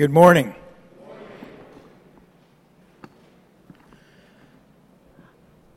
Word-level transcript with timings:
Good 0.00 0.12
morning. 0.12 0.54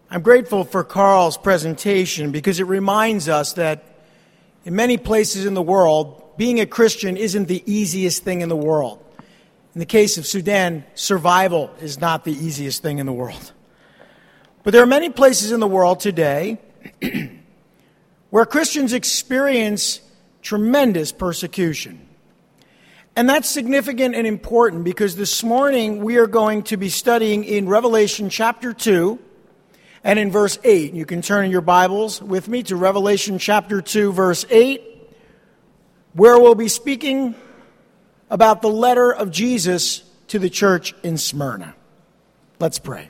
I'm 0.09 0.21
grateful 0.21 0.63
for 0.63 0.85
Carl's 0.85 1.37
presentation 1.37 2.31
because 2.31 2.61
it 2.61 2.63
reminds 2.63 3.27
us 3.27 3.51
that 3.55 3.83
in 4.63 4.77
many 4.77 4.95
places 4.95 5.45
in 5.45 5.55
the 5.55 5.61
world, 5.61 6.37
being 6.37 6.61
a 6.61 6.65
Christian 6.65 7.17
isn't 7.17 7.49
the 7.49 7.69
easiest 7.69 8.23
thing 8.23 8.39
in 8.39 8.47
the 8.47 8.55
world. 8.55 9.03
In 9.75 9.79
the 9.79 9.85
case 9.85 10.17
of 10.17 10.25
Sudan, 10.25 10.85
survival 10.95 11.69
is 11.81 11.99
not 11.99 12.23
the 12.23 12.31
easiest 12.31 12.81
thing 12.81 12.99
in 12.99 13.05
the 13.05 13.11
world. 13.11 13.51
But 14.63 14.71
there 14.71 14.83
are 14.83 14.85
many 14.85 15.09
places 15.09 15.51
in 15.51 15.59
the 15.59 15.67
world 15.67 15.99
today 15.99 16.59
where 18.29 18.45
Christians 18.45 18.93
experience 18.93 19.99
tremendous 20.41 21.11
persecution. 21.11 22.07
And 23.15 23.29
that's 23.29 23.47
significant 23.47 24.15
and 24.15 24.25
important 24.25 24.83
because 24.83 25.15
this 25.15 25.43
morning 25.43 26.03
we 26.03 26.17
are 26.17 26.25
going 26.25 26.63
to 26.63 26.77
be 26.77 26.89
studying 26.89 27.43
in 27.43 27.69
Revelation 27.69 28.27
chapter 28.29 28.73
2 28.73 29.19
and 30.03 30.17
in 30.17 30.31
verse 30.31 30.57
8. 30.63 30.93
You 30.93 31.05
can 31.05 31.21
turn 31.21 31.45
in 31.45 31.51
your 31.51 31.61
Bibles 31.61 32.23
with 32.23 32.47
me 32.47 32.63
to 32.63 32.75
Revelation 32.75 33.37
chapter 33.37 33.81
2, 33.81 34.13
verse 34.13 34.47
8, 34.49 34.81
where 36.13 36.39
we'll 36.39 36.55
be 36.55 36.67
speaking 36.67 37.35
about 38.31 38.63
the 38.63 38.69
letter 38.69 39.13
of 39.13 39.29
Jesus 39.29 40.03
to 40.29 40.39
the 40.39 40.49
church 40.49 40.95
in 41.03 41.19
Smyrna. 41.19 41.75
Let's 42.59 42.79
pray. 42.79 43.09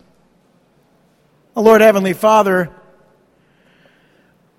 Oh, 1.55 1.61
Lord 1.61 1.80
Heavenly 1.80 2.13
Father, 2.13 2.70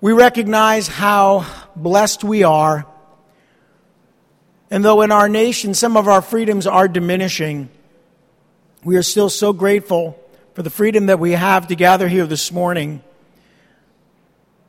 we 0.01 0.11
recognize 0.11 0.87
how 0.87 1.45
blessed 1.75 2.23
we 2.23 2.41
are. 2.41 2.87
And 4.71 4.83
though 4.83 5.01
in 5.01 5.11
our 5.11 5.29
nation 5.29 5.73
some 5.73 5.95
of 5.97 6.07
our 6.07 6.21
freedoms 6.21 6.65
are 6.67 6.87
diminishing, 6.87 7.69
we 8.83 8.97
are 8.97 9.03
still 9.03 9.29
so 9.29 9.53
grateful 9.53 10.19
for 10.53 10.63
the 10.63 10.69
freedom 10.69 11.07
that 11.07 11.19
we 11.19 11.31
have 11.31 11.67
to 11.67 11.75
gather 11.75 12.07
here 12.07 12.25
this 12.25 12.51
morning 12.51 13.03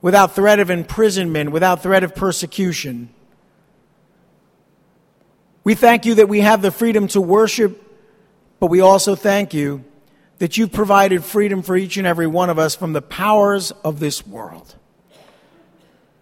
without 0.02 0.34
threat 0.34 0.60
of 0.60 0.70
imprisonment, 0.70 1.50
without 1.50 1.82
threat 1.82 2.04
of 2.04 2.14
persecution. 2.14 3.08
We 5.64 5.74
thank 5.74 6.06
you 6.06 6.14
that 6.16 6.28
we 6.28 6.40
have 6.40 6.62
the 6.62 6.70
freedom 6.70 7.08
to 7.08 7.20
worship, 7.20 7.82
but 8.60 8.68
we 8.68 8.80
also 8.80 9.16
thank 9.16 9.52
you 9.52 9.84
that 10.38 10.56
you've 10.56 10.72
provided 10.72 11.24
freedom 11.24 11.62
for 11.62 11.76
each 11.76 11.96
and 11.96 12.06
every 12.06 12.26
one 12.26 12.50
of 12.50 12.58
us 12.58 12.74
from 12.74 12.92
the 12.92 13.02
powers 13.02 13.72
of 13.84 13.98
this 13.98 14.26
world. 14.26 14.76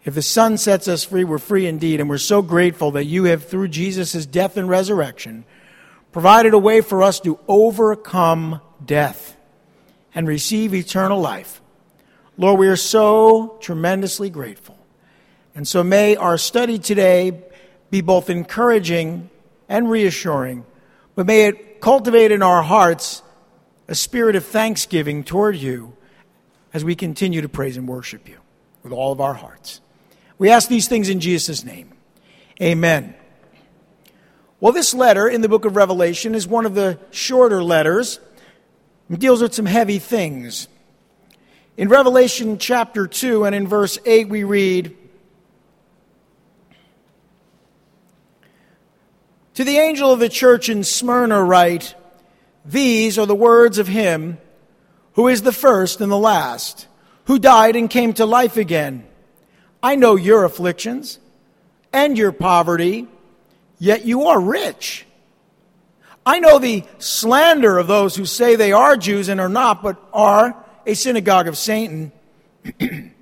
If 0.04 0.14
the 0.14 0.22
Son 0.22 0.58
sets 0.58 0.86
us 0.86 1.04
free, 1.04 1.24
we're 1.24 1.38
free 1.38 1.66
indeed, 1.66 1.98
and 1.98 2.10
we're 2.10 2.18
so 2.18 2.42
grateful 2.42 2.90
that 2.92 3.04
you 3.04 3.24
have, 3.24 3.46
through 3.46 3.68
Jesus' 3.68 4.26
death 4.26 4.56
and 4.58 4.68
resurrection, 4.68 5.46
provided 6.12 6.52
a 6.52 6.58
way 6.58 6.82
for 6.82 7.02
us 7.02 7.20
to 7.20 7.38
overcome 7.48 8.60
death 8.84 9.36
and 10.14 10.28
receive 10.28 10.74
eternal 10.74 11.20
life. 11.20 11.62
Lord, 12.36 12.58
we 12.58 12.68
are 12.68 12.76
so 12.76 13.56
tremendously 13.60 14.28
grateful. 14.28 14.76
And 15.54 15.66
so 15.66 15.82
may 15.82 16.16
our 16.16 16.36
study 16.36 16.78
today 16.78 17.42
be 17.90 18.00
both 18.00 18.28
encouraging 18.28 19.30
and 19.68 19.88
reassuring, 19.88 20.66
but 21.14 21.26
may 21.26 21.46
it 21.46 21.80
cultivate 21.80 22.30
in 22.30 22.42
our 22.42 22.62
hearts 22.62 23.22
a 23.88 23.94
spirit 23.94 24.36
of 24.36 24.44
thanksgiving 24.44 25.24
toward 25.24 25.56
you 25.56 25.96
as 26.74 26.84
we 26.84 26.94
continue 26.94 27.40
to 27.40 27.48
praise 27.48 27.76
and 27.76 27.88
worship 27.88 28.28
you 28.28 28.38
with 28.82 28.92
all 28.92 29.12
of 29.12 29.20
our 29.20 29.34
hearts. 29.34 29.80
We 30.38 30.50
ask 30.50 30.68
these 30.68 30.88
things 30.88 31.08
in 31.08 31.20
Jesus' 31.20 31.64
name. 31.64 31.92
Amen. 32.60 33.14
Well, 34.60 34.72
this 34.72 34.94
letter 34.94 35.28
in 35.28 35.40
the 35.40 35.48
book 35.48 35.64
of 35.64 35.76
Revelation 35.76 36.34
is 36.34 36.46
one 36.46 36.66
of 36.66 36.74
the 36.74 36.98
shorter 37.10 37.62
letters 37.62 38.20
it 39.10 39.20
deals 39.20 39.42
with 39.42 39.54
some 39.54 39.66
heavy 39.66 39.98
things. 39.98 40.68
In 41.76 41.88
Revelation 41.88 42.58
chapter 42.58 43.06
2 43.06 43.44
and 43.44 43.54
in 43.54 43.68
verse 43.68 43.98
8, 44.06 44.28
we 44.28 44.44
read 44.44 44.96
To 49.54 49.64
the 49.64 49.78
angel 49.78 50.10
of 50.10 50.20
the 50.20 50.28
church 50.28 50.68
in 50.68 50.82
Smyrna, 50.82 51.42
write, 51.42 51.94
These 52.64 53.18
are 53.18 53.26
the 53.26 53.34
words 53.34 53.78
of 53.78 53.86
him 53.86 54.38
who 55.12 55.28
is 55.28 55.42
the 55.42 55.52
first 55.52 56.00
and 56.00 56.10
the 56.10 56.18
last, 56.18 56.88
who 57.26 57.38
died 57.38 57.76
and 57.76 57.88
came 57.88 58.14
to 58.14 58.26
life 58.26 58.56
again. 58.56 59.06
I 59.84 59.96
know 59.96 60.16
your 60.16 60.44
afflictions 60.44 61.18
and 61.92 62.16
your 62.16 62.32
poverty, 62.32 63.06
yet 63.78 64.06
you 64.06 64.28
are 64.28 64.40
rich. 64.40 65.04
I 66.24 66.38
know 66.38 66.58
the 66.58 66.84
slander 66.96 67.76
of 67.76 67.86
those 67.86 68.16
who 68.16 68.24
say 68.24 68.56
they 68.56 68.72
are 68.72 68.96
Jews 68.96 69.28
and 69.28 69.38
are 69.38 69.48
not, 69.50 69.82
but 69.82 70.02
are 70.10 70.56
a 70.86 70.94
synagogue 70.94 71.48
of 71.48 71.58
Satan. 71.58 72.12
Do 72.78 73.12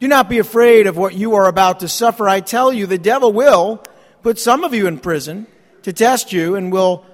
not 0.00 0.28
be 0.28 0.40
afraid 0.40 0.88
of 0.88 0.96
what 0.96 1.14
you 1.14 1.36
are 1.36 1.46
about 1.46 1.78
to 1.78 1.88
suffer. 1.88 2.28
I 2.28 2.40
tell 2.40 2.72
you, 2.72 2.86
the 2.86 2.98
devil 2.98 3.32
will 3.32 3.80
put 4.24 4.36
some 4.36 4.64
of 4.64 4.74
you 4.74 4.88
in 4.88 4.98
prison 4.98 5.46
to 5.82 5.92
test 5.92 6.32
you, 6.32 6.56
and 6.56 6.72
will 6.72 7.06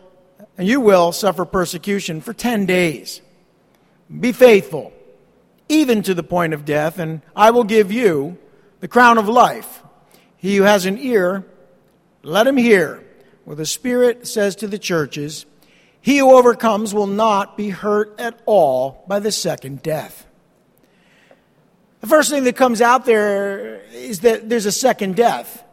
and 0.56 0.66
you 0.66 0.80
will 0.80 1.12
suffer 1.12 1.44
persecution 1.44 2.22
for 2.22 2.32
10 2.32 2.64
days. 2.64 3.20
Be 4.08 4.32
faithful, 4.32 4.90
even 5.68 6.02
to 6.04 6.14
the 6.14 6.22
point 6.22 6.54
of 6.54 6.64
death, 6.64 6.98
and 6.98 7.20
I 7.34 7.50
will 7.50 7.64
give 7.64 7.92
you 7.92 8.38
the 8.80 8.88
crown 8.88 9.18
of 9.18 9.28
life. 9.28 9.82
He 10.36 10.56
who 10.56 10.64
has 10.64 10.86
an 10.86 10.98
ear, 10.98 11.44
let 12.22 12.46
him 12.46 12.56
hear 12.56 13.04
where 13.44 13.56
the 13.56 13.66
Spirit 13.66 14.26
says 14.26 14.56
to 14.56 14.66
the 14.66 14.78
churches, 14.78 15.46
He 16.00 16.18
who 16.18 16.32
overcomes 16.32 16.92
will 16.92 17.06
not 17.06 17.56
be 17.56 17.70
hurt 17.70 18.18
at 18.20 18.40
all 18.44 19.04
by 19.08 19.20
the 19.20 19.32
second 19.32 19.82
death. 19.82 20.26
The 22.00 22.06
first 22.06 22.30
thing 22.30 22.44
that 22.44 22.56
comes 22.56 22.80
out 22.80 23.04
there 23.04 23.82
is 23.92 24.20
that 24.20 24.48
there's 24.48 24.66
a 24.66 24.72
second 24.72 25.16
death. 25.16 25.64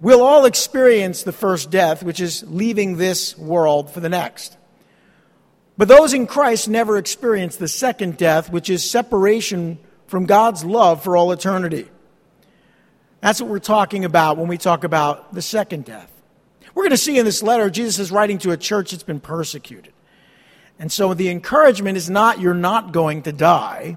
We'll 0.00 0.22
all 0.22 0.46
experience 0.46 1.22
the 1.22 1.32
first 1.32 1.70
death, 1.70 2.02
which 2.02 2.20
is 2.20 2.42
leaving 2.48 2.96
this 2.96 3.38
world 3.38 3.90
for 3.90 4.00
the 4.00 4.08
next. 4.08 4.56
But 5.78 5.88
those 5.88 6.12
in 6.12 6.26
Christ 6.26 6.68
never 6.68 6.98
experience 6.98 7.56
the 7.56 7.68
second 7.68 8.16
death, 8.16 8.50
which 8.50 8.68
is 8.68 8.88
separation 8.88 9.78
from 10.12 10.26
God's 10.26 10.62
love 10.62 11.02
for 11.02 11.16
all 11.16 11.32
eternity. 11.32 11.88
That's 13.22 13.40
what 13.40 13.48
we're 13.48 13.60
talking 13.60 14.04
about 14.04 14.36
when 14.36 14.46
we 14.46 14.58
talk 14.58 14.84
about 14.84 15.32
the 15.32 15.40
second 15.40 15.86
death. 15.86 16.12
We're 16.74 16.82
going 16.82 16.90
to 16.90 16.98
see 16.98 17.18
in 17.18 17.24
this 17.24 17.42
letter, 17.42 17.70
Jesus 17.70 17.98
is 17.98 18.12
writing 18.12 18.36
to 18.40 18.50
a 18.50 18.58
church 18.58 18.90
that's 18.90 19.04
been 19.04 19.20
persecuted. 19.20 19.94
And 20.78 20.92
so 20.92 21.14
the 21.14 21.30
encouragement 21.30 21.96
is 21.96 22.10
not 22.10 22.40
you're 22.40 22.52
not 22.52 22.92
going 22.92 23.22
to 23.22 23.32
die, 23.32 23.96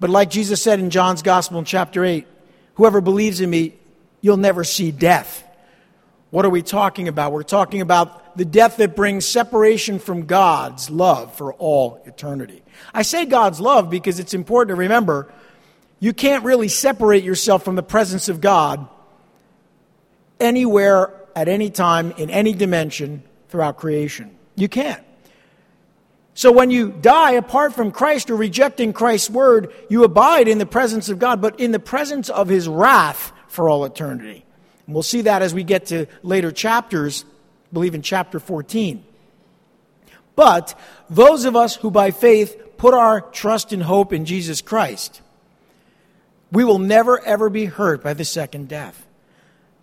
but 0.00 0.08
like 0.08 0.30
Jesus 0.30 0.62
said 0.62 0.80
in 0.80 0.88
John's 0.88 1.20
Gospel 1.20 1.58
in 1.58 1.66
chapter 1.66 2.02
8, 2.02 2.26
whoever 2.76 3.02
believes 3.02 3.42
in 3.42 3.50
me, 3.50 3.74
you'll 4.22 4.38
never 4.38 4.64
see 4.64 4.92
death. 4.92 5.44
What 6.30 6.46
are 6.46 6.50
we 6.50 6.62
talking 6.62 7.06
about? 7.06 7.32
We're 7.32 7.42
talking 7.42 7.82
about 7.82 8.22
the 8.36 8.44
death 8.44 8.76
that 8.76 8.94
brings 8.94 9.26
separation 9.26 9.98
from 9.98 10.26
God's 10.26 10.90
love 10.90 11.34
for 11.34 11.54
all 11.54 12.02
eternity. 12.04 12.62
I 12.92 13.02
say 13.02 13.24
God's 13.24 13.60
love 13.60 13.90
because 13.90 14.18
it's 14.18 14.34
important 14.34 14.76
to 14.76 14.80
remember 14.80 15.32
you 15.98 16.12
can't 16.12 16.44
really 16.44 16.68
separate 16.68 17.24
yourself 17.24 17.64
from 17.64 17.74
the 17.74 17.82
presence 17.82 18.28
of 18.28 18.40
God 18.40 18.86
anywhere 20.38 21.14
at 21.34 21.48
any 21.48 21.70
time 21.70 22.12
in 22.12 22.28
any 22.30 22.52
dimension 22.52 23.22
throughout 23.48 23.78
creation. 23.78 24.36
You 24.54 24.68
can't. 24.68 25.02
So 26.34 26.52
when 26.52 26.70
you 26.70 26.90
die 26.92 27.32
apart 27.32 27.72
from 27.74 27.90
Christ 27.92 28.28
or 28.28 28.36
rejecting 28.36 28.92
Christ's 28.92 29.30
word, 29.30 29.72
you 29.88 30.04
abide 30.04 30.48
in 30.48 30.58
the 30.58 30.66
presence 30.66 31.08
of 31.08 31.18
God, 31.18 31.40
but 31.40 31.58
in 31.58 31.72
the 31.72 31.78
presence 31.78 32.28
of 32.28 32.48
his 32.48 32.68
wrath 32.68 33.32
for 33.48 33.70
all 33.70 33.86
eternity. 33.86 34.44
And 34.86 34.94
we'll 34.94 35.02
see 35.02 35.22
that 35.22 35.40
as 35.40 35.54
we 35.54 35.64
get 35.64 35.86
to 35.86 36.06
later 36.22 36.52
chapters, 36.52 37.24
believe 37.76 37.94
in 37.94 38.00
chapter 38.00 38.40
14. 38.40 39.04
But 40.34 40.78
those 41.10 41.44
of 41.44 41.54
us 41.54 41.76
who 41.76 41.90
by 41.90 42.10
faith 42.10 42.56
put 42.78 42.94
our 42.94 43.20
trust 43.20 43.70
and 43.70 43.82
hope 43.82 44.14
in 44.14 44.24
Jesus 44.24 44.62
Christ, 44.62 45.20
we 46.50 46.64
will 46.64 46.78
never 46.78 47.22
ever 47.22 47.50
be 47.50 47.66
hurt 47.66 48.02
by 48.02 48.14
the 48.14 48.24
second 48.24 48.68
death. 48.68 49.06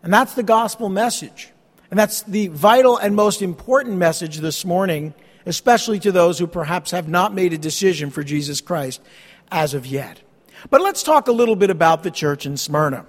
And 0.02 0.12
that's 0.12 0.34
the 0.34 0.42
gospel 0.42 0.90
message. 0.90 1.52
And 1.92 2.00
that's 2.00 2.24
the 2.24 2.48
vital 2.48 2.98
and 2.98 3.16
most 3.16 3.44
important 3.44 3.98
message 3.98 4.40
this 4.40 4.66
morning, 4.66 5.14
especially 5.46 6.00
to 6.00 6.12
those 6.12 6.40
who 6.40 6.48
perhaps 6.48 6.90
have 6.90 7.08
not 7.08 7.36
made 7.36 7.54
a 7.54 7.60
decision 7.60 8.10
for 8.10 8.24
Jesus 8.24 8.60
Christ 8.60 9.02
as 9.52 9.76
of 9.76 9.86
yet. 9.86 10.20
But 10.72 10.82
let's 10.82 11.04
talk 11.04 11.28
a 11.28 11.32
little 11.32 11.56
bit 11.56 11.70
about 11.70 12.02
the 12.02 12.10
church 12.10 12.48
in 12.48 12.58
Smyrna. 12.58 13.06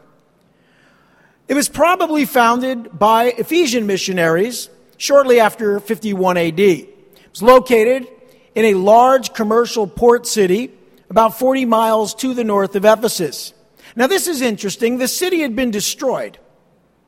It 1.48 1.54
was 1.54 1.70
probably 1.70 2.26
founded 2.26 2.98
by 2.98 3.26
Ephesian 3.26 3.86
missionaries 3.86 4.68
shortly 4.96 5.40
after 5.40 5.80
51 5.80 6.36
AD. 6.36 6.60
It 6.60 6.88
was 7.30 7.42
located 7.42 8.08
in 8.54 8.64
a 8.66 8.74
large 8.74 9.34
commercial 9.34 9.86
port 9.86 10.26
city 10.26 10.72
about 11.10 11.38
40 11.38 11.64
miles 11.64 12.14
to 12.16 12.34
the 12.34 12.44
north 12.44 12.76
of 12.76 12.84
Ephesus. 12.84 13.52
Now, 13.96 14.06
this 14.06 14.26
is 14.26 14.40
interesting. 14.40 14.98
The 14.98 15.08
city 15.08 15.40
had 15.40 15.54
been 15.54 15.70
destroyed 15.70 16.38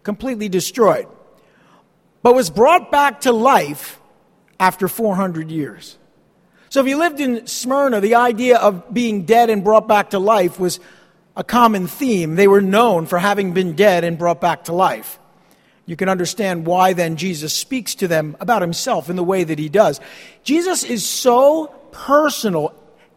completely 0.07 0.49
destroyed. 0.49 1.09
but 2.23 2.35
was 2.35 2.51
brought 2.51 2.91
back 2.91 3.21
to 3.21 3.33
life 3.33 4.01
after 4.59 4.89
400 4.89 5.49
years. 5.51 5.97
So 6.71 6.81
if 6.81 6.89
you 6.89 6.97
lived 6.99 7.21
in 7.21 7.47
Smyrna, 7.47 8.01
the 8.01 8.17
idea 8.17 8.59
of 8.59 8.93
being 8.93 9.27
dead 9.27 9.49
and 9.49 9.63
brought 9.63 9.87
back 9.87 10.11
to 10.11 10.19
life 10.19 10.59
was 10.59 10.81
a 11.37 11.45
common 11.45 11.87
theme. 11.87 12.35
They 12.35 12.49
were 12.49 12.61
known 12.61 13.07
for 13.07 13.21
having 13.21 13.53
been 13.53 13.77
dead 13.77 14.03
and 14.03 14.19
brought 14.19 14.41
back 14.41 14.65
to 14.65 14.73
life. 14.73 15.21
You 15.87 15.95
can 15.95 16.09
understand 16.09 16.67
why 16.67 16.93
then 16.93 17.17
Jesus 17.17 17.55
speaks 17.55 17.95
to 17.97 18.09
them 18.09 18.37
about 18.41 18.61
himself 18.61 19.09
in 19.09 19.17
the 19.17 19.25
way 19.25 19.45
that 19.45 19.59
he 19.59 19.69
does. 19.69 20.01
Jesus 20.43 20.83
is 20.83 21.07
so 21.07 21.69
personal, 21.93 22.75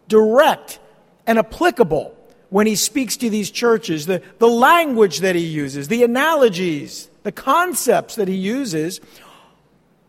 direct, 0.08 0.80
and 1.26 1.40
applicable 1.40 2.16
when 2.50 2.68
he 2.68 2.76
speaks 2.76 3.18
to 3.18 3.30
these 3.30 3.50
churches. 3.50 4.06
The, 4.06 4.22
the 4.38 4.48
language 4.48 5.20
that 5.20 5.36
he 5.36 5.46
uses, 5.46 5.88
the 5.88 6.04
analogies, 6.04 7.10
the 7.24 7.32
concepts 7.32 8.16
that 8.16 8.28
he 8.28 8.36
uses 8.36 9.02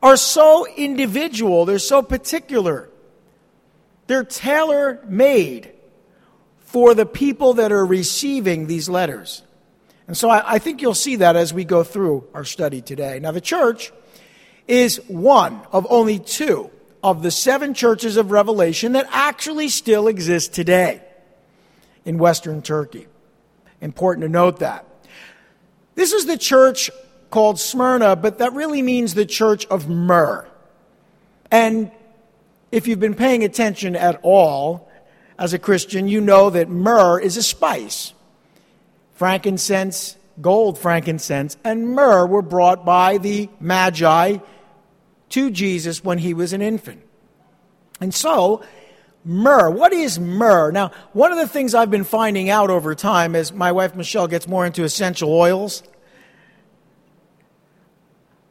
are 0.02 0.16
so 0.16 0.66
individual, 0.76 1.64
they're 1.64 1.78
so 1.78 2.02
particular. 2.02 2.90
They're 4.06 4.24
tailor 4.24 5.02
made 5.08 5.72
for 6.58 6.94
the 6.94 7.06
people 7.06 7.54
that 7.54 7.72
are 7.72 7.84
receiving 7.84 8.66
these 8.66 8.88
letters. 8.88 9.42
And 10.10 10.16
so 10.16 10.28
I, 10.28 10.54
I, 10.54 10.58
think 10.58 10.82
you'll 10.82 10.96
see 10.96 11.14
that 11.14 11.36
as 11.36 11.54
we 11.54 11.62
go 11.62 11.84
through 11.84 12.26
our 12.34 12.44
study 12.44 12.82
today. 12.82 13.20
Now, 13.20 13.30
the 13.30 13.40
church 13.40 13.92
is 14.66 14.96
one 15.06 15.60
of 15.70 15.86
only 15.88 16.18
two 16.18 16.68
of 17.00 17.22
the 17.22 17.30
seven 17.30 17.74
churches 17.74 18.16
of 18.16 18.32
Revelation 18.32 18.94
that 18.94 19.06
actually 19.10 19.68
still 19.68 20.08
exist 20.08 20.52
today 20.52 21.00
in 22.04 22.18
Western 22.18 22.60
Turkey. 22.60 23.06
Important 23.80 24.24
to 24.24 24.28
note 24.28 24.58
that. 24.58 24.84
This 25.94 26.12
is 26.12 26.26
the 26.26 26.36
church 26.36 26.90
called 27.30 27.60
Smyrna, 27.60 28.16
but 28.16 28.38
that 28.38 28.52
really 28.52 28.82
means 28.82 29.14
the 29.14 29.26
church 29.26 29.64
of 29.66 29.88
myrrh. 29.88 30.44
And 31.52 31.92
if 32.72 32.88
you've 32.88 32.98
been 32.98 33.14
paying 33.14 33.44
attention 33.44 33.94
at 33.94 34.18
all 34.24 34.90
as 35.38 35.52
a 35.52 35.58
Christian, 35.60 36.08
you 36.08 36.20
know 36.20 36.50
that 36.50 36.68
myrrh 36.68 37.20
is 37.20 37.36
a 37.36 37.44
spice. 37.44 38.12
Frankincense, 39.20 40.16
gold 40.40 40.78
frankincense, 40.78 41.58
and 41.62 41.90
myrrh 41.90 42.24
were 42.24 42.40
brought 42.40 42.86
by 42.86 43.18
the 43.18 43.50
Magi 43.60 44.38
to 45.28 45.50
Jesus 45.50 46.02
when 46.02 46.16
he 46.16 46.32
was 46.32 46.54
an 46.54 46.62
infant. 46.62 47.02
And 48.00 48.14
so, 48.14 48.62
myrrh, 49.22 49.70
what 49.70 49.92
is 49.92 50.18
myrrh? 50.18 50.70
Now, 50.70 50.92
one 51.12 51.32
of 51.32 51.36
the 51.36 51.46
things 51.46 51.74
I've 51.74 51.90
been 51.90 52.04
finding 52.04 52.48
out 52.48 52.70
over 52.70 52.94
time 52.94 53.36
as 53.36 53.52
my 53.52 53.72
wife 53.72 53.94
Michelle 53.94 54.26
gets 54.26 54.48
more 54.48 54.64
into 54.64 54.84
essential 54.84 55.30
oils, 55.34 55.82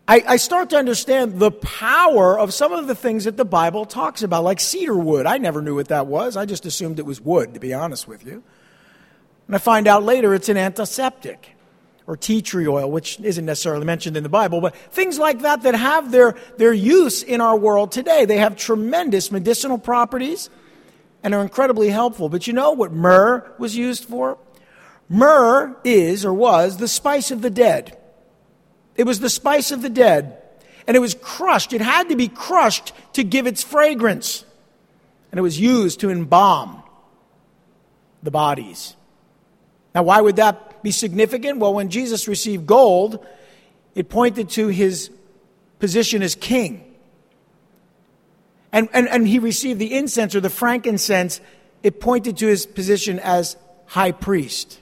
I, 0.07 0.23
I, 0.27 0.35
start 0.35 0.69
to 0.69 0.77
understand 0.77 1.39
the 1.39 1.49
power 1.49 2.37
of 2.37 2.53
some 2.53 2.73
of 2.73 2.85
the 2.85 2.93
things 2.93 3.23
that 3.23 3.37
the 3.37 3.43
Bible 3.43 3.87
talks 3.87 4.21
about, 4.21 4.43
like 4.43 4.59
cedar 4.59 4.95
wood. 4.95 5.25
I 5.25 5.39
never 5.39 5.63
knew 5.63 5.73
what 5.73 5.87
that 5.87 6.05
was. 6.05 6.37
I 6.37 6.45
just 6.45 6.67
assumed 6.67 6.99
it 6.99 7.07
was 7.07 7.19
wood, 7.19 7.55
to 7.55 7.59
be 7.59 7.73
honest 7.73 8.07
with 8.07 8.23
you. 8.23 8.43
And 9.49 9.55
I 9.55 9.57
find 9.57 9.87
out 9.87 10.03
later 10.03 10.35
it's 10.35 10.47
an 10.47 10.57
antiseptic 10.57 11.55
or 12.05 12.15
tea 12.15 12.43
tree 12.43 12.67
oil, 12.67 12.91
which 12.91 13.19
isn't 13.19 13.47
necessarily 13.47 13.83
mentioned 13.83 14.15
in 14.15 14.21
the 14.21 14.29
Bible, 14.29 14.61
but 14.61 14.75
things 14.75 15.17
like 15.17 15.39
that 15.41 15.63
that 15.63 15.73
have 15.73 16.11
their, 16.11 16.35
their 16.57 16.71
use 16.71 17.23
in 17.23 17.41
our 17.41 17.57
world 17.57 17.91
today. 17.91 18.25
They 18.25 18.37
have 18.37 18.55
tremendous 18.55 19.31
medicinal 19.31 19.79
properties 19.79 20.51
and 21.23 21.33
are 21.33 21.41
incredibly 21.41 21.89
helpful. 21.89 22.29
But 22.29 22.45
you 22.45 22.53
know 22.53 22.73
what 22.73 22.91
myrrh 22.91 23.51
was 23.57 23.75
used 23.75 24.05
for? 24.05 24.37
Myrrh 25.09 25.75
is 25.83 26.25
or 26.25 26.33
was 26.33 26.77
the 26.77 26.87
spice 26.87 27.31
of 27.31 27.41
the 27.41 27.49
dead. 27.49 27.97
It 28.97 29.07
was 29.07 29.19
the 29.19 29.31
spice 29.31 29.71
of 29.71 29.81
the 29.81 29.89
dead. 29.89 30.43
And 30.85 30.95
it 30.95 30.99
was 30.99 31.15
crushed. 31.15 31.73
It 31.73 31.81
had 31.81 32.09
to 32.09 32.15
be 32.15 32.27
crushed 32.27 32.93
to 33.13 33.23
give 33.23 33.47
its 33.47 33.63
fragrance. 33.63 34.45
And 35.31 35.39
it 35.39 35.41
was 35.41 35.59
used 35.59 36.01
to 36.01 36.11
embalm 36.11 36.83
the 38.21 38.29
bodies. 38.29 38.95
Now, 39.93 40.03
why 40.03 40.21
would 40.21 40.35
that 40.37 40.83
be 40.83 40.91
significant? 40.91 41.59
Well, 41.59 41.73
when 41.73 41.89
Jesus 41.89 42.27
received 42.27 42.65
gold, 42.67 43.25
it 43.95 44.09
pointed 44.09 44.49
to 44.51 44.67
his 44.67 45.11
position 45.79 46.21
as 46.21 46.35
king. 46.35 46.85
And, 48.71 48.87
and, 48.93 49.07
and 49.07 49.27
he 49.27 49.39
received 49.39 49.79
the 49.79 49.95
incense 49.95 50.35
or 50.35 50.41
the 50.41 50.49
frankincense, 50.49 51.41
it 51.81 51.99
pointed 51.99 52.37
to 52.37 52.47
his 52.47 52.65
position 52.65 53.19
as 53.19 53.57
high 53.87 54.11
priest. 54.11 54.79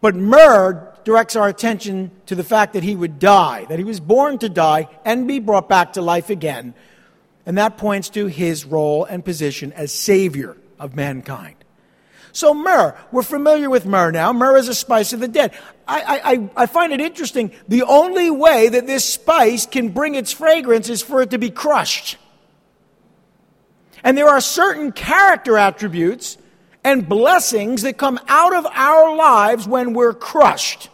But 0.00 0.14
myrrh 0.14 0.94
directs 1.04 1.34
our 1.34 1.48
attention 1.48 2.10
to 2.26 2.34
the 2.34 2.44
fact 2.44 2.74
that 2.74 2.82
he 2.82 2.94
would 2.94 3.18
die, 3.18 3.64
that 3.70 3.78
he 3.78 3.84
was 3.84 4.00
born 4.00 4.38
to 4.38 4.48
die 4.50 4.88
and 5.04 5.26
be 5.26 5.38
brought 5.38 5.68
back 5.68 5.94
to 5.94 6.02
life 6.02 6.28
again. 6.28 6.74
And 7.46 7.56
that 7.56 7.78
points 7.78 8.10
to 8.10 8.26
his 8.26 8.64
role 8.64 9.04
and 9.04 9.24
position 9.24 9.72
as 9.72 9.92
Savior 9.92 10.56
of 10.78 10.94
mankind. 10.94 11.56
So, 12.34 12.52
myrrh, 12.52 12.98
we're 13.12 13.22
familiar 13.22 13.70
with 13.70 13.86
myrrh 13.86 14.10
now. 14.10 14.32
Myrrh 14.32 14.56
is 14.56 14.66
a 14.66 14.74
spice 14.74 15.12
of 15.12 15.20
the 15.20 15.28
dead. 15.28 15.52
I, 15.86 16.50
I, 16.56 16.62
I 16.64 16.66
find 16.66 16.92
it 16.92 17.00
interesting. 17.00 17.52
The 17.68 17.84
only 17.84 18.28
way 18.28 18.68
that 18.68 18.88
this 18.88 19.04
spice 19.04 19.66
can 19.66 19.90
bring 19.90 20.16
its 20.16 20.32
fragrance 20.32 20.88
is 20.88 21.00
for 21.00 21.22
it 21.22 21.30
to 21.30 21.38
be 21.38 21.50
crushed. 21.50 22.16
And 24.02 24.18
there 24.18 24.28
are 24.28 24.40
certain 24.40 24.90
character 24.90 25.56
attributes 25.56 26.36
and 26.82 27.08
blessings 27.08 27.82
that 27.82 27.98
come 27.98 28.18
out 28.26 28.52
of 28.52 28.66
our 28.66 29.14
lives 29.14 29.68
when 29.68 29.92
we're 29.92 30.12
crushed. 30.12 30.90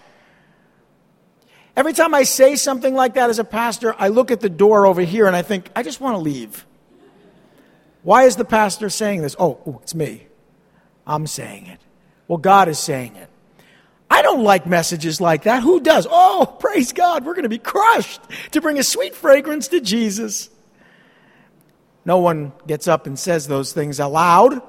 Every 1.74 1.94
time 1.94 2.12
I 2.12 2.24
say 2.24 2.54
something 2.56 2.94
like 2.94 3.14
that 3.14 3.30
as 3.30 3.38
a 3.38 3.44
pastor, 3.44 3.94
I 3.98 4.08
look 4.08 4.30
at 4.30 4.40
the 4.40 4.50
door 4.50 4.84
over 4.84 5.00
here 5.00 5.26
and 5.26 5.34
I 5.34 5.40
think, 5.40 5.70
I 5.74 5.82
just 5.84 6.02
want 6.02 6.16
to 6.16 6.20
leave. 6.20 6.66
Why 8.02 8.24
is 8.24 8.36
the 8.36 8.44
pastor 8.44 8.90
saying 8.90 9.22
this? 9.22 9.34
Oh, 9.38 9.58
oh, 9.66 9.80
it's 9.82 9.94
me. 9.94 10.26
I'm 11.10 11.26
saying 11.26 11.66
it. 11.66 11.80
Well, 12.28 12.38
God 12.38 12.68
is 12.68 12.78
saying 12.78 13.16
it. 13.16 13.28
I 14.08 14.22
don't 14.22 14.44
like 14.44 14.64
messages 14.64 15.20
like 15.20 15.42
that. 15.42 15.62
Who 15.64 15.80
does? 15.80 16.06
Oh, 16.08 16.56
praise 16.60 16.92
God, 16.92 17.26
we're 17.26 17.34
going 17.34 17.42
to 17.42 17.48
be 17.48 17.58
crushed 17.58 18.20
to 18.52 18.60
bring 18.60 18.78
a 18.78 18.84
sweet 18.84 19.16
fragrance 19.16 19.66
to 19.68 19.80
Jesus. 19.80 20.50
No 22.04 22.18
one 22.18 22.52
gets 22.64 22.86
up 22.86 23.08
and 23.08 23.18
says 23.18 23.48
those 23.48 23.72
things 23.72 23.98
aloud. 23.98 24.62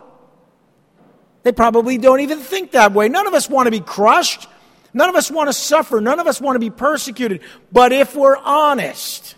They 1.44 1.52
probably 1.52 2.00
don't 2.00 2.22
even 2.22 2.40
think 2.40 2.72
that 2.72 2.92
way. 2.92 3.08
None 3.08 3.28
of 3.28 3.36
us 3.36 3.48
want 3.48 3.68
to 3.68 3.72
be 3.72 3.80
crushed. 3.80 4.48
None 4.96 5.10
of 5.10 5.16
us 5.16 5.30
want 5.30 5.48
to 5.48 5.54
suffer. 5.54 6.02
None 6.02 6.20
of 6.20 6.26
us 6.26 6.42
want 6.42 6.56
to 6.56 6.60
be 6.60 6.72
persecuted. 6.72 7.42
But 7.72 7.94
if 7.94 8.16
we're 8.16 8.38
honest, 8.38 9.36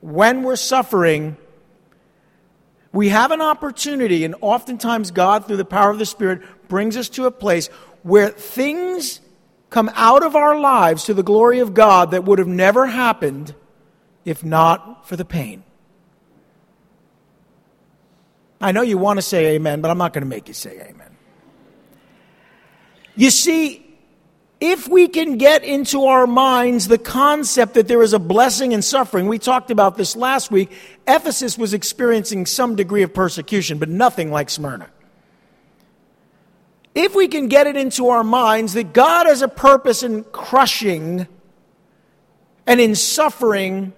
when 0.00 0.42
we're 0.42 0.56
suffering, 0.56 1.36
we 2.94 3.08
have 3.08 3.32
an 3.32 3.40
opportunity, 3.40 4.24
and 4.24 4.36
oftentimes 4.40 5.10
God, 5.10 5.46
through 5.46 5.56
the 5.56 5.64
power 5.64 5.90
of 5.90 5.98
the 5.98 6.06
Spirit, 6.06 6.42
brings 6.68 6.96
us 6.96 7.08
to 7.10 7.26
a 7.26 7.30
place 7.32 7.66
where 8.04 8.30
things 8.30 9.20
come 9.68 9.90
out 9.94 10.22
of 10.22 10.36
our 10.36 10.60
lives 10.60 11.04
to 11.06 11.14
the 11.14 11.24
glory 11.24 11.58
of 11.58 11.74
God 11.74 12.12
that 12.12 12.22
would 12.24 12.38
have 12.38 12.46
never 12.46 12.86
happened 12.86 13.52
if 14.24 14.44
not 14.44 15.08
for 15.08 15.16
the 15.16 15.24
pain. 15.24 15.64
I 18.60 18.70
know 18.70 18.82
you 18.82 18.96
want 18.96 19.18
to 19.18 19.22
say 19.22 19.56
amen, 19.56 19.80
but 19.80 19.90
I'm 19.90 19.98
not 19.98 20.12
going 20.12 20.22
to 20.22 20.28
make 20.28 20.46
you 20.46 20.54
say 20.54 20.78
amen. 20.78 21.16
You 23.16 23.30
see, 23.30 23.83
if 24.60 24.88
we 24.88 25.08
can 25.08 25.36
get 25.36 25.64
into 25.64 26.06
our 26.06 26.26
minds 26.26 26.88
the 26.88 26.98
concept 26.98 27.74
that 27.74 27.88
there 27.88 28.02
is 28.02 28.12
a 28.12 28.18
blessing 28.18 28.72
in 28.72 28.82
suffering, 28.82 29.26
we 29.26 29.38
talked 29.38 29.70
about 29.70 29.96
this 29.96 30.16
last 30.16 30.50
week. 30.50 30.70
Ephesus 31.06 31.58
was 31.58 31.74
experiencing 31.74 32.46
some 32.46 32.76
degree 32.76 33.02
of 33.02 33.12
persecution, 33.12 33.78
but 33.78 33.88
nothing 33.88 34.30
like 34.30 34.48
Smyrna. 34.48 34.88
If 36.94 37.14
we 37.14 37.26
can 37.26 37.48
get 37.48 37.66
it 37.66 37.76
into 37.76 38.08
our 38.08 38.22
minds 38.22 38.74
that 38.74 38.92
God 38.92 39.26
has 39.26 39.42
a 39.42 39.48
purpose 39.48 40.02
in 40.02 40.22
crushing 40.24 41.26
and 42.66 42.80
in 42.80 42.94
suffering 42.94 43.92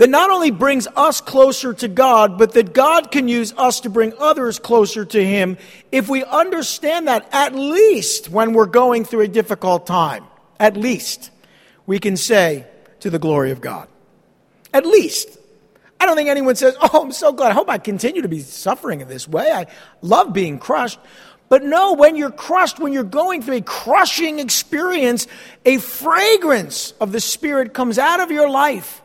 that 0.00 0.08
not 0.08 0.30
only 0.30 0.50
brings 0.50 0.86
us 0.96 1.20
closer 1.20 1.74
to 1.74 1.86
God, 1.86 2.38
but 2.38 2.52
that 2.54 2.72
God 2.72 3.10
can 3.10 3.28
use 3.28 3.52
us 3.58 3.80
to 3.80 3.90
bring 3.90 4.14
others 4.18 4.58
closer 4.58 5.04
to 5.04 5.22
Him 5.22 5.58
if 5.92 6.08
we 6.08 6.24
understand 6.24 7.06
that 7.06 7.28
at 7.32 7.54
least 7.54 8.30
when 8.30 8.54
we're 8.54 8.64
going 8.64 9.04
through 9.04 9.20
a 9.20 9.28
difficult 9.28 9.86
time. 9.86 10.24
At 10.58 10.74
least 10.74 11.30
we 11.84 11.98
can 11.98 12.16
say 12.16 12.64
to 13.00 13.10
the 13.10 13.18
glory 13.18 13.50
of 13.50 13.60
God. 13.60 13.88
At 14.72 14.86
least. 14.86 15.36
I 16.00 16.06
don't 16.06 16.16
think 16.16 16.30
anyone 16.30 16.56
says, 16.56 16.74
Oh, 16.80 17.02
I'm 17.02 17.12
so 17.12 17.34
glad. 17.34 17.50
I 17.50 17.54
hope 17.54 17.68
I 17.68 17.76
continue 17.76 18.22
to 18.22 18.28
be 18.28 18.40
suffering 18.40 19.02
in 19.02 19.08
this 19.08 19.28
way. 19.28 19.52
I 19.52 19.66
love 20.00 20.32
being 20.32 20.58
crushed. 20.58 20.98
But 21.50 21.62
no, 21.62 21.92
when 21.92 22.16
you're 22.16 22.30
crushed, 22.30 22.78
when 22.78 22.94
you're 22.94 23.04
going 23.04 23.42
through 23.42 23.56
a 23.56 23.60
crushing 23.60 24.38
experience, 24.38 25.26
a 25.66 25.76
fragrance 25.76 26.92
of 27.02 27.12
the 27.12 27.20
Spirit 27.20 27.74
comes 27.74 27.98
out 27.98 28.20
of 28.20 28.30
your 28.30 28.48
life 28.48 29.02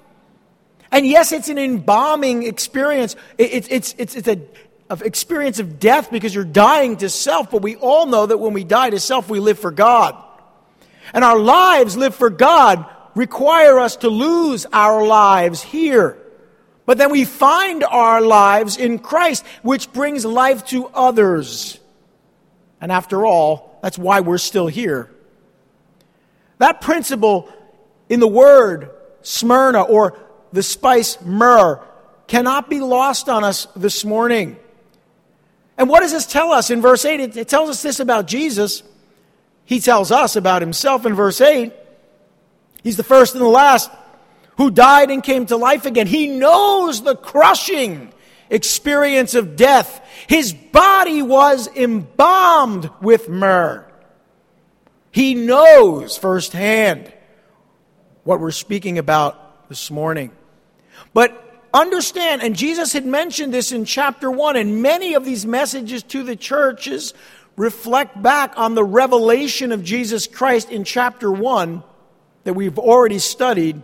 and 0.96 1.06
yes, 1.06 1.34
it's 1.34 1.50
an 1.50 1.58
embalming 1.58 2.44
experience. 2.44 3.18
It's, 3.38 3.68
it's, 3.70 3.96
it's, 3.98 4.16
it's 4.16 4.28
a 4.30 4.40
experience 5.06 5.60
of 5.60 5.78
death 5.78 6.10
because 6.10 6.34
you're 6.34 6.46
dying 6.46 6.96
to 6.96 7.10
self, 7.10 7.52
but 7.52 7.62
we 7.62 7.75
all 7.75 8.06
know 8.06 8.25
that 8.25 8.38
when 8.38 8.54
we 8.54 8.64
die 8.64 8.92
to 8.92 9.00
self, 9.02 9.30
we 9.30 9.42
live 9.42 9.60
for 9.60 9.72
God. 9.72 10.16
And 11.14 11.25
our 11.25 11.38
lives 11.38 11.98
live 11.98 12.16
for 12.16 12.30
God 12.30 12.86
require 13.14 13.78
us 13.78 13.98
to 13.98 14.10
lose 14.10 14.66
our 14.72 15.06
lives 15.06 15.62
here. 15.62 16.18
But 16.86 16.98
then 16.98 17.12
we 17.12 17.25
find 17.25 17.84
our 17.84 18.22
lives 18.22 18.78
in 18.78 19.00
Christ, 19.00 19.46
which 19.64 19.92
brings 19.92 20.24
life 20.24 20.66
to 20.68 20.88
others. 20.88 21.78
And 22.80 22.90
after 22.90 23.25
all, 23.25 23.80
that's 23.84 23.98
why 23.98 24.22
we're 24.22 24.38
still 24.38 24.68
here. 24.68 25.12
That 26.60 26.80
principle 26.80 27.50
in 28.08 28.22
the 28.22 28.30
word 28.30 28.92
Smyrna 29.24 29.82
or 29.82 30.18
the 30.55 30.63
spice 30.63 31.21
myrrh 31.21 31.79
cannot 32.27 32.69
be 32.69 32.79
lost 32.79 33.29
on 33.29 33.43
us 33.43 33.67
this 33.75 34.03
morning. 34.03 34.57
And 35.77 35.89
what 35.89 36.01
does 36.01 36.12
this 36.12 36.25
tell 36.25 36.51
us 36.51 36.69
in 36.69 36.81
verse 36.81 37.05
8? 37.05 37.38
It, 37.38 37.47
tells 37.47 37.69
us 37.69 37.81
this 37.81 38.00
about 38.00 38.27
Jesus. 38.27 38.83
He 39.65 39.79
tells 39.79 40.12
us 40.12 40.35
about 40.35 40.62
himself 40.62 41.05
in 41.05 41.13
verse 41.13 41.41
8. 41.41 41.74
He's 42.83 42.97
the 42.97 43.03
first 43.03 43.33
and 43.33 43.43
the 43.43 43.47
last 43.50 43.91
who 44.57 44.71
died 44.71 45.12
and 45.12 45.21
came 45.21 45.45
to 45.47 45.57
life 45.57 45.85
again. 45.85 46.07
He 46.07 46.27
knows 46.27 47.01
the 47.01 47.15
crushing 47.15 48.13
experience 48.50 49.33
of 49.33 49.55
death. 49.55 50.07
His 50.27 50.53
body 50.53 51.21
was 51.21 51.67
embalmed 51.67 52.89
with 53.01 53.27
myrrh. 53.27 53.85
He 55.12 55.33
knows 55.33 56.17
firsthand 56.17 57.12
what 58.24 58.39
we're 58.39 58.51
speaking 58.51 58.97
about 58.97 59.67
this 59.69 59.91
morning. 59.91 60.31
But 61.15 61.63
understand, 61.74 62.43
and 62.43 62.57
Jesus 62.57 62.91
had 62.91 63.05
mentioned 63.05 63.53
this 63.53 63.72
in 63.72 63.86
chapter 63.86 64.29
1, 64.29 64.57
and 64.57 64.81
many 64.81 65.13
of 65.13 65.24
these 65.24 65.45
messages 65.45 66.03
to 66.03 66.24
the 66.24 66.36
churches 66.36 67.13
reflect 67.55 68.22
back 68.22 68.53
on 68.57 68.75
the 68.75 68.84
revelation 68.84 69.72
of 69.72 69.81
Jesus 69.81 70.27
Christ 70.27 70.69
in 70.69 70.84
chapter 70.84 71.31
1 71.31 71.81
that 72.43 72.53
we've 72.53 72.77
already 72.77 73.19
studied. 73.19 73.81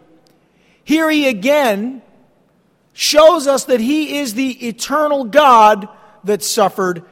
Here 0.84 1.10
he 1.10 1.30
again 1.30 2.02
shows 2.92 3.48
us 3.48 3.64
that 3.64 3.80
he 3.80 4.18
is 4.18 4.34
the 4.34 4.68
eternal 4.68 5.24
God 5.24 5.88
that 6.26 6.44
suffered, 6.44 7.04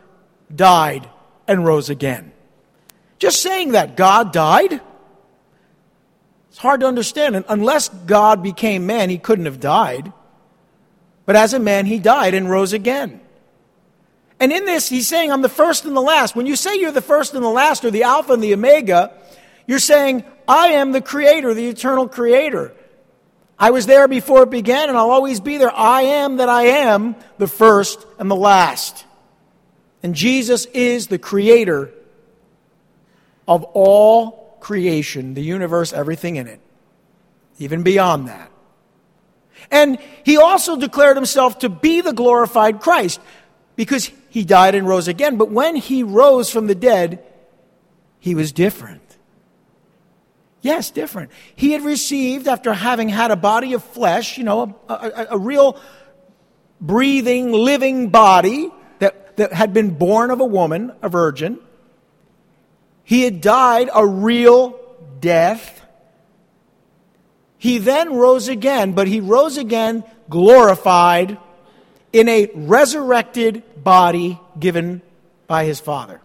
died, 0.53 1.09
and 1.47 1.65
rose 1.65 1.89
again. 1.89 2.33
Just 3.19 3.41
saying 3.41 3.71
that 3.71 3.95
God 3.95 4.33
died, 4.33 4.81
it's 6.59 6.63
hard 6.63 6.81
to 6.81 6.87
understand. 6.87 7.37
And 7.37 7.45
unless 7.47 7.87
God 7.87 8.43
became 8.43 8.85
man, 8.85 9.09
he 9.09 9.17
couldn't 9.17 9.45
have 9.45 9.61
died. 9.61 10.11
But 11.25 11.37
as 11.37 11.53
a 11.53 11.59
man, 11.59 11.85
he 11.85 11.99
died 11.99 12.33
and 12.33 12.49
rose 12.49 12.73
again. 12.73 13.21
And 14.41 14.51
in 14.51 14.65
this, 14.65 14.89
he's 14.89 15.07
saying, 15.07 15.31
I'm 15.31 15.41
the 15.41 15.47
first 15.47 15.85
and 15.85 15.95
the 15.95 16.01
last. 16.01 16.35
When 16.35 16.45
you 16.45 16.57
say 16.57 16.75
you're 16.75 16.91
the 16.91 16.99
first 16.99 17.33
and 17.33 17.41
the 17.41 17.49
last, 17.49 17.85
or 17.85 17.91
the 17.91 18.03
Alpha 18.03 18.33
and 18.33 18.43
the 18.43 18.53
Omega, 18.53 19.13
you're 19.67 19.79
saying, 19.79 20.25
I 20.49 20.71
am 20.73 20.91
the 20.91 20.99
Creator, 20.99 21.53
the 21.53 21.69
eternal 21.69 22.09
Creator. 22.09 22.73
I 23.57 23.71
was 23.71 23.85
there 23.85 24.09
before 24.09 24.43
it 24.43 24.49
began, 24.49 24.89
and 24.89 24.97
I'll 24.97 25.11
always 25.11 25.39
be 25.39 25.55
there. 25.55 25.71
I 25.73 26.01
am 26.01 26.37
that 26.37 26.49
I 26.49 26.63
am, 26.63 27.15
the 27.37 27.47
first 27.47 28.05
and 28.19 28.29
the 28.29 28.35
last. 28.35 29.05
And 30.03 30.13
Jesus 30.13 30.65
is 30.65 31.07
the 31.07 31.19
Creator 31.19 31.93
of 33.47 33.63
all 33.63 34.48
creation, 34.59 35.33
the 35.33 35.41
universe, 35.41 35.93
everything 35.93 36.35
in 36.35 36.47
it, 36.47 36.59
even 37.57 37.83
beyond 37.83 38.27
that. 38.27 38.51
And 39.71 39.99
he 40.23 40.37
also 40.37 40.77
declared 40.77 41.17
himself 41.17 41.59
to 41.59 41.69
be 41.69 42.01
the 42.01 42.13
glorified 42.13 42.79
Christ 42.79 43.19
because 43.75 44.11
he 44.29 44.43
died 44.43 44.75
and 44.75 44.87
rose 44.87 45.07
again. 45.07 45.37
But 45.37 45.51
when 45.51 45.75
he 45.75 46.03
rose 46.03 46.49
from 46.49 46.67
the 46.67 46.75
dead, 46.75 47.23
he 48.19 48.35
was 48.35 48.51
different. 48.51 49.01
Yes, 50.61 50.91
different. 50.91 51.31
He 51.55 51.71
had 51.71 51.83
received, 51.83 52.47
after 52.47 52.73
having 52.73 53.07
had 53.07 53.31
a 53.31 53.37
body 53.37 53.73
of 53.73 53.83
flesh, 53.83 54.37
you 54.37 54.43
know, 54.43 54.77
a, 54.89 54.93
a, 54.93 55.27
a, 55.31 55.37
real 55.37 55.79
breathing, 56.81 57.53
living 57.53 58.09
body 58.09 58.69
that, 58.99 59.37
that 59.37 59.53
had 59.53 59.73
been 59.73 59.91
born 59.91 60.31
of 60.31 60.41
a 60.41 60.45
woman, 60.45 60.91
a 61.01 61.07
virgin. 61.07 61.59
He 63.09 63.23
had 63.23 63.41
died 63.41 63.89
a 63.91 64.05
real 64.05 64.79
death. 65.19 65.81
He 67.57 67.79
then 67.79 68.13
rose 68.13 68.47
again, 68.47 68.91
but 68.91 69.07
he 69.07 69.19
rose 69.19 69.57
again 69.57 70.03
glorified 70.29 71.39
in 72.13 72.29
a 72.29 72.51
resurrected 72.53 73.83
body 73.83 74.39
given 74.59 75.01
by 75.47 75.65
his 75.65 75.79
Father. 75.79 76.21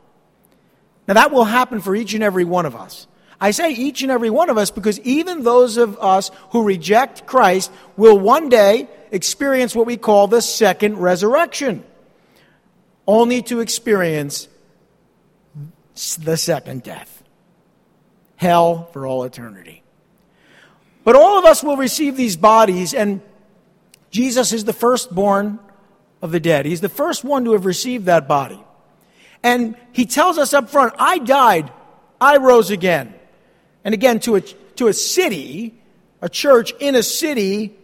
Now, 1.09 1.15
that 1.15 1.33
will 1.33 1.47
happen 1.47 1.81
for 1.81 1.97
each 1.97 2.13
and 2.13 2.23
every 2.23 2.45
one 2.45 2.67
of 2.67 2.77
us. 2.77 3.07
I 3.41 3.53
say 3.53 3.73
each 3.73 4.03
and 4.03 4.11
every 4.11 4.29
one 4.29 4.51
of 4.51 4.59
us 4.59 4.71
because 4.71 5.01
even 5.01 5.43
those 5.43 5.79
of 5.79 5.99
us 5.99 6.31
who 6.51 6.65
reject 6.65 7.25
Christ 7.25 7.73
will 7.97 8.19
one 8.19 8.51
day 8.51 8.91
experience 9.11 9.75
what 9.75 9.87
we 9.87 9.97
call 9.97 10.27
the 10.27 10.43
second 10.43 10.99
resurrection, 10.99 11.83
only 13.07 13.41
to 13.45 13.61
experience 13.61 14.49
the 15.95 16.37
second 16.37 16.83
death 16.83 17.23
hell 18.37 18.89
for 18.93 19.07
all 19.07 19.25
eternity. 19.25 19.83
But 21.05 21.17
all 21.17 21.39
of 21.39 21.45
us 21.45 21.63
will 21.63 21.77
receive 21.77 22.17
these 22.17 22.37
bodies, 22.37 22.95
and 22.95 23.21
Jesus 24.11 24.53
is 24.53 24.65
the 24.65 24.73
firstborn 24.73 25.59
of 26.23 26.31
the 26.31 26.41
dead. 26.41 26.67
He's 26.67 26.81
the 26.81 26.89
first 26.89 27.25
one 27.25 27.45
to 27.45 27.53
have 27.53 27.67
received 27.67 28.07
that 28.07 28.27
body. 28.27 28.63
And 29.43 29.77
he 29.93 30.07
tells 30.07 30.39
us 30.39 30.55
up 30.55 30.71
front, 30.71 30.95
I 30.99 31.19
died, 31.19 31.71
I 32.21 32.39
rose 32.39 32.71
again. 32.71 33.15
And 33.85 33.93
again, 33.93 34.21
to 34.21 34.37
a, 34.37 34.41
to 34.41 34.89
a 34.89 34.95
city, 34.95 35.75
a 36.23 36.29
church 36.29 36.73
in 36.81 36.95
a 36.95 37.03
city 37.03 37.77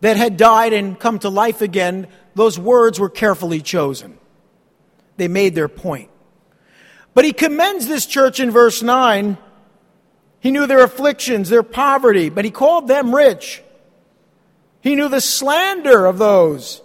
that 0.00 0.16
had 0.16 0.36
died 0.36 0.72
and 0.72 0.98
come 0.98 1.20
to 1.20 1.28
life 1.28 1.62
again, 1.62 2.08
those 2.34 2.58
words 2.58 2.98
were 2.98 3.08
carefully 3.08 3.62
chosen. 3.62 4.18
They 5.16 5.28
made 5.28 5.54
their 5.54 5.68
point. 5.68 6.10
But 7.16 7.24
he 7.24 7.32
commends 7.32 7.88
this 7.88 8.04
church 8.04 8.40
in 8.40 8.50
verse 8.50 8.82
9. 8.82 9.38
He 10.40 10.50
knew 10.50 10.66
their 10.66 10.84
afflictions, 10.84 11.48
their 11.48 11.62
poverty, 11.62 12.28
but 12.28 12.44
he 12.44 12.50
called 12.50 12.88
them 12.88 13.14
rich. 13.14 13.62
He 14.82 14.94
knew 14.94 15.08
the 15.08 15.22
slander 15.22 16.04
of 16.04 16.18
those 16.18 16.82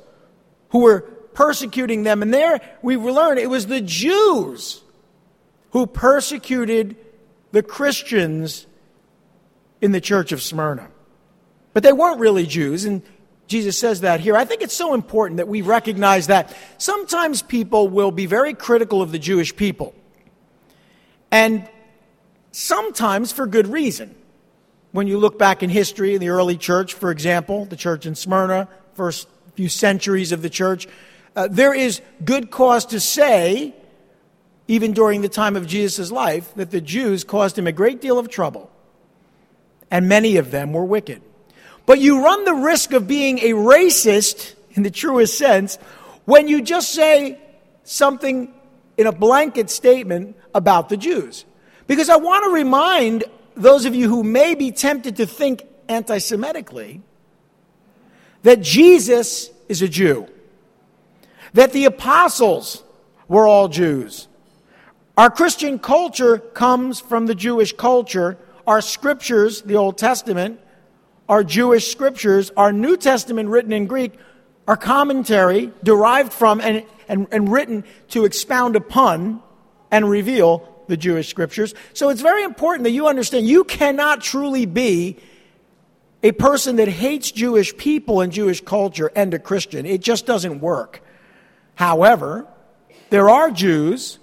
who 0.69 0.79
were 0.79 1.01
persecuting 1.01 2.03
them. 2.03 2.21
And 2.21 2.33
there 2.33 2.61
we 2.81 2.95
learn 2.95 3.39
it 3.39 3.49
was 3.49 3.67
the 3.67 3.81
Jews 3.81 4.81
who 5.71 5.85
persecuted 5.85 6.95
the 7.51 7.61
Christians 7.61 8.67
in 9.81 9.91
the 9.91 9.99
church 9.99 10.31
of 10.31 10.41
Smyrna. 10.41 10.87
But 11.73 11.83
they 11.83 11.91
weren't 11.91 12.21
really 12.21 12.45
Jews, 12.45 12.85
and 12.85 13.01
Jesus 13.47 13.77
says 13.77 13.99
that 13.99 14.21
here. 14.21 14.37
I 14.37 14.45
think 14.45 14.61
it's 14.61 14.73
so 14.73 14.93
important 14.93 15.39
that 15.39 15.49
we 15.49 15.61
recognize 15.61 16.27
that 16.27 16.55
sometimes 16.77 17.41
people 17.41 17.89
will 17.89 18.11
be 18.11 18.27
very 18.27 18.53
critical 18.53 19.01
of 19.01 19.11
the 19.11 19.19
Jewish 19.19 19.53
people. 19.53 19.93
And 21.31 21.67
sometimes 22.51 23.31
for 23.31 23.47
good 23.47 23.67
reason. 23.67 24.15
When 24.91 25.07
you 25.07 25.17
look 25.17 25.39
back 25.39 25.63
in 25.63 25.69
history, 25.69 26.15
in 26.15 26.19
the 26.19 26.29
early 26.29 26.57
church, 26.57 26.93
for 26.93 27.11
example, 27.11 27.65
the 27.65 27.77
church 27.77 28.05
in 28.05 28.15
Smyrna, 28.15 28.67
first 28.93 29.27
few 29.55 29.69
centuries 29.69 30.33
of 30.33 30.41
the 30.41 30.49
church, 30.49 30.87
uh, 31.35 31.47
there 31.49 31.73
is 31.73 32.01
good 32.25 32.51
cause 32.51 32.85
to 32.87 32.99
say 32.99 33.73
even 34.71 34.93
during 34.93 35.21
the 35.21 35.27
time 35.27 35.57
of 35.57 35.67
Jesus' 35.67 36.11
life, 36.11 36.53
that 36.55 36.71
the 36.71 36.79
Jews 36.79 37.25
caused 37.25 37.57
him 37.57 37.67
a 37.67 37.73
great 37.73 37.99
deal 37.99 38.17
of 38.17 38.29
trouble. 38.29 38.71
And 39.91 40.07
many 40.07 40.37
of 40.37 40.51
them 40.51 40.71
were 40.71 40.85
wicked. 40.85 41.21
But 41.85 41.99
you 41.99 42.23
run 42.23 42.45
the 42.45 42.53
risk 42.53 42.93
of 42.93 43.05
being 43.05 43.39
a 43.39 43.51
racist, 43.51 44.55
in 44.71 44.83
the 44.83 44.89
truest 44.89 45.37
sense, 45.37 45.75
when 46.23 46.47
you 46.47 46.61
just 46.61 46.93
say 46.93 47.37
something 47.83 48.53
in 48.97 49.07
a 49.07 49.11
blanket 49.11 49.69
statement 49.69 50.37
about 50.53 50.89
the 50.89 50.97
Jews. 50.97 51.45
Because 51.87 52.09
I 52.09 52.17
want 52.17 52.45
to 52.45 52.51
remind 52.51 53.23
those 53.55 53.85
of 53.85 53.95
you 53.95 54.09
who 54.09 54.23
may 54.23 54.55
be 54.55 54.71
tempted 54.71 55.17
to 55.17 55.25
think 55.25 55.63
anti 55.89 56.17
Semitically 56.17 57.01
that 58.43 58.61
Jesus 58.61 59.51
is 59.69 59.81
a 59.81 59.87
Jew, 59.87 60.27
that 61.53 61.73
the 61.73 61.85
apostles 61.85 62.83
were 63.27 63.47
all 63.47 63.67
Jews, 63.67 64.27
our 65.17 65.29
Christian 65.29 65.77
culture 65.77 66.39
comes 66.39 66.99
from 66.99 67.25
the 67.25 67.35
Jewish 67.35 67.73
culture. 67.73 68.37
Our 68.65 68.81
scriptures, 68.81 69.61
the 69.61 69.75
Old 69.75 69.97
Testament, 69.97 70.59
our 71.27 71.43
Jewish 71.43 71.91
scriptures, 71.91 72.51
our 72.55 72.71
New 72.71 72.95
Testament 72.95 73.49
written 73.49 73.73
in 73.73 73.87
Greek, 73.87 74.13
our 74.67 74.77
commentary 74.77 75.71
derived 75.83 76.31
from 76.31 76.61
and, 76.61 76.85
and, 77.07 77.27
and 77.31 77.51
written 77.51 77.83
to 78.09 78.25
expound 78.25 78.75
upon 78.75 79.43
and 79.91 80.09
reveal 80.09 80.67
the 80.87 80.97
Jewish 80.97 81.29
scriptures. 81.29 81.73
So 81.93 82.09
it's 82.09 82.21
very 82.21 82.43
important 82.43 82.83
that 82.85 82.91
you 82.91 83.07
understand 83.07 83.47
you 83.47 83.63
cannot 83.63 84.21
truly 84.21 84.65
be 84.65 85.17
a 86.23 86.31
person 86.31 86.77
that 86.77 86.87
hates 86.87 87.31
Jewish 87.31 87.75
people 87.77 88.21
and 88.21 88.31
Jewish 88.31 88.61
culture 88.61 89.11
and 89.15 89.33
a 89.33 89.39
Christian. 89.39 89.85
It 89.85 90.01
just 90.01 90.25
doesn't 90.25 90.59
work. 90.59 91.01
However, 91.75 92.47
there 93.09 93.29
are 93.29 93.51
Jews 93.51 94.19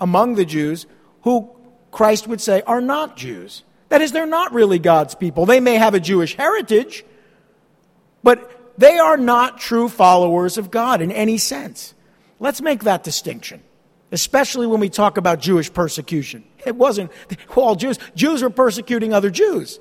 among 0.00 0.34
the 0.34 0.44
Jews 0.44 0.86
who 1.22 1.50
Christ 1.90 2.26
would 2.26 2.40
say 2.40 2.62
are 2.62 2.80
not 2.80 3.16
Jews. 3.16 3.62
That 3.88 4.00
is, 4.00 4.12
they're 4.12 4.26
not 4.26 4.52
really 4.52 4.78
God's 4.78 5.14
people. 5.14 5.46
They 5.46 5.60
may 5.60 5.74
have 5.74 5.94
a 5.94 6.00
Jewish 6.00 6.34
heritage, 6.34 7.04
but 8.22 8.78
they 8.78 8.98
are 8.98 9.16
not 9.16 9.58
true 9.58 9.88
followers 9.88 10.56
of 10.58 10.70
God 10.70 11.02
in 11.02 11.12
any 11.12 11.38
sense. 11.38 11.94
Let's 12.40 12.60
make 12.60 12.84
that 12.84 13.04
distinction, 13.04 13.62
especially 14.12 14.66
when 14.66 14.78
we 14.78 14.88
talk 14.88 15.16
about 15.16 15.40
Jewish 15.40 15.72
persecution. 15.72 16.44
It 16.64 16.76
wasn't 16.76 17.10
all 17.56 17.74
Jews. 17.74 17.98
Jews 18.14 18.42
were 18.42 18.50
persecuting 18.50 19.12
other 19.12 19.30
Jews 19.30 19.80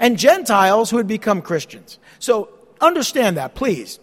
and 0.00 0.18
Gentiles 0.18 0.90
who 0.90 0.96
had 0.96 1.06
become 1.06 1.42
Christians. 1.42 1.98
So 2.18 2.48
understand 2.80 3.36
that, 3.36 3.54
please, 3.54 4.00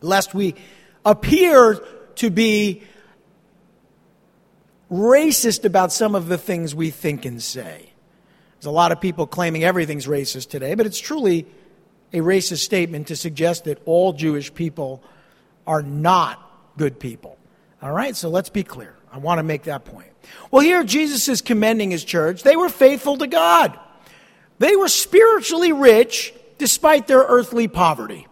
lest 0.00 0.34
we 0.34 0.56
appear 1.04 1.80
to 2.16 2.30
be 2.30 2.82
racist 4.90 5.64
about 5.64 5.92
some 5.92 6.14
of 6.14 6.28
the 6.28 6.38
things 6.38 6.74
we 6.74 6.90
think 6.90 7.24
and 7.24 7.42
say. 7.42 7.92
There's 8.56 8.66
a 8.66 8.70
lot 8.70 8.90
of 8.90 9.00
people 9.00 9.26
claiming 9.26 9.64
everything's 9.64 10.06
racist 10.06 10.48
today, 10.48 10.74
but 10.74 10.86
it's 10.86 10.98
truly 10.98 11.46
a 12.12 12.18
racist 12.18 12.58
statement 12.58 13.08
to 13.08 13.16
suggest 13.16 13.64
that 13.64 13.80
all 13.84 14.12
Jewish 14.12 14.54
people 14.54 15.02
are 15.66 15.82
not 15.82 16.40
good 16.78 16.98
people. 16.98 17.38
All 17.86 17.92
right, 17.92 18.16
so 18.16 18.28
let's 18.28 18.48
be 18.48 18.64
clear. 18.64 18.96
I 19.12 19.18
want 19.18 19.38
to 19.38 19.44
make 19.44 19.62
that 19.62 19.84
point. 19.84 20.10
Well, 20.50 20.60
here 20.60 20.82
Jesus 20.82 21.28
is 21.28 21.40
commending 21.40 21.92
his 21.92 22.02
church. 22.02 22.42
They 22.42 22.56
were 22.56 22.68
faithful 22.68 23.16
to 23.18 23.28
God, 23.28 23.78
they 24.58 24.74
were 24.74 24.88
spiritually 24.88 25.70
rich 25.70 26.34
despite 26.58 27.06
their 27.06 27.20
earthly 27.20 27.68
poverty. 27.68 28.26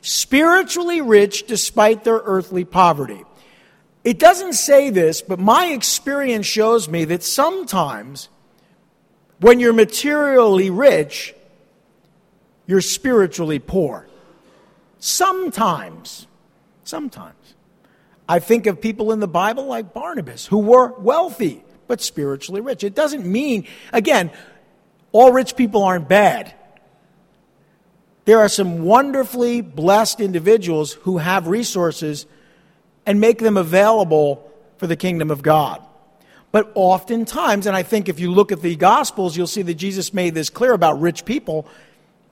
Spiritually 0.00 1.02
rich 1.02 1.46
despite 1.46 2.04
their 2.04 2.16
earthly 2.24 2.64
poverty. 2.64 3.22
It 4.04 4.18
doesn't 4.18 4.54
say 4.54 4.88
this, 4.88 5.20
but 5.20 5.38
my 5.38 5.66
experience 5.66 6.46
shows 6.46 6.88
me 6.88 7.04
that 7.04 7.22
sometimes 7.22 8.30
when 9.40 9.60
you're 9.60 9.74
materially 9.74 10.70
rich, 10.70 11.34
you're 12.66 12.80
spiritually 12.80 13.58
poor. 13.58 14.06
Sometimes. 14.98 16.26
Sometimes. 16.84 17.43
I 18.28 18.38
think 18.38 18.66
of 18.66 18.80
people 18.80 19.12
in 19.12 19.20
the 19.20 19.28
Bible 19.28 19.66
like 19.66 19.92
Barnabas 19.92 20.46
who 20.46 20.58
were 20.58 20.92
wealthy 20.98 21.62
but 21.86 22.00
spiritually 22.00 22.60
rich. 22.60 22.82
It 22.84 22.94
doesn't 22.94 23.26
mean, 23.26 23.66
again, 23.92 24.30
all 25.12 25.32
rich 25.32 25.56
people 25.56 25.82
aren't 25.82 26.08
bad. 26.08 26.54
There 28.24 28.38
are 28.38 28.48
some 28.48 28.84
wonderfully 28.84 29.60
blessed 29.60 30.20
individuals 30.20 30.94
who 30.94 31.18
have 31.18 31.46
resources 31.46 32.26
and 33.04 33.20
make 33.20 33.38
them 33.38 33.56
available 33.58 34.50
for 34.78 34.86
the 34.86 34.96
kingdom 34.96 35.30
of 35.30 35.42
God. 35.42 35.82
But 36.50 36.72
oftentimes, 36.74 37.66
and 37.66 37.76
I 37.76 37.82
think 37.82 38.08
if 38.08 38.18
you 38.18 38.30
look 38.30 38.52
at 38.52 38.62
the 38.62 38.76
Gospels, 38.76 39.36
you'll 39.36 39.46
see 39.46 39.62
that 39.62 39.74
Jesus 39.74 40.14
made 40.14 40.34
this 40.34 40.48
clear 40.48 40.72
about 40.72 41.00
rich 41.00 41.24
people. 41.24 41.66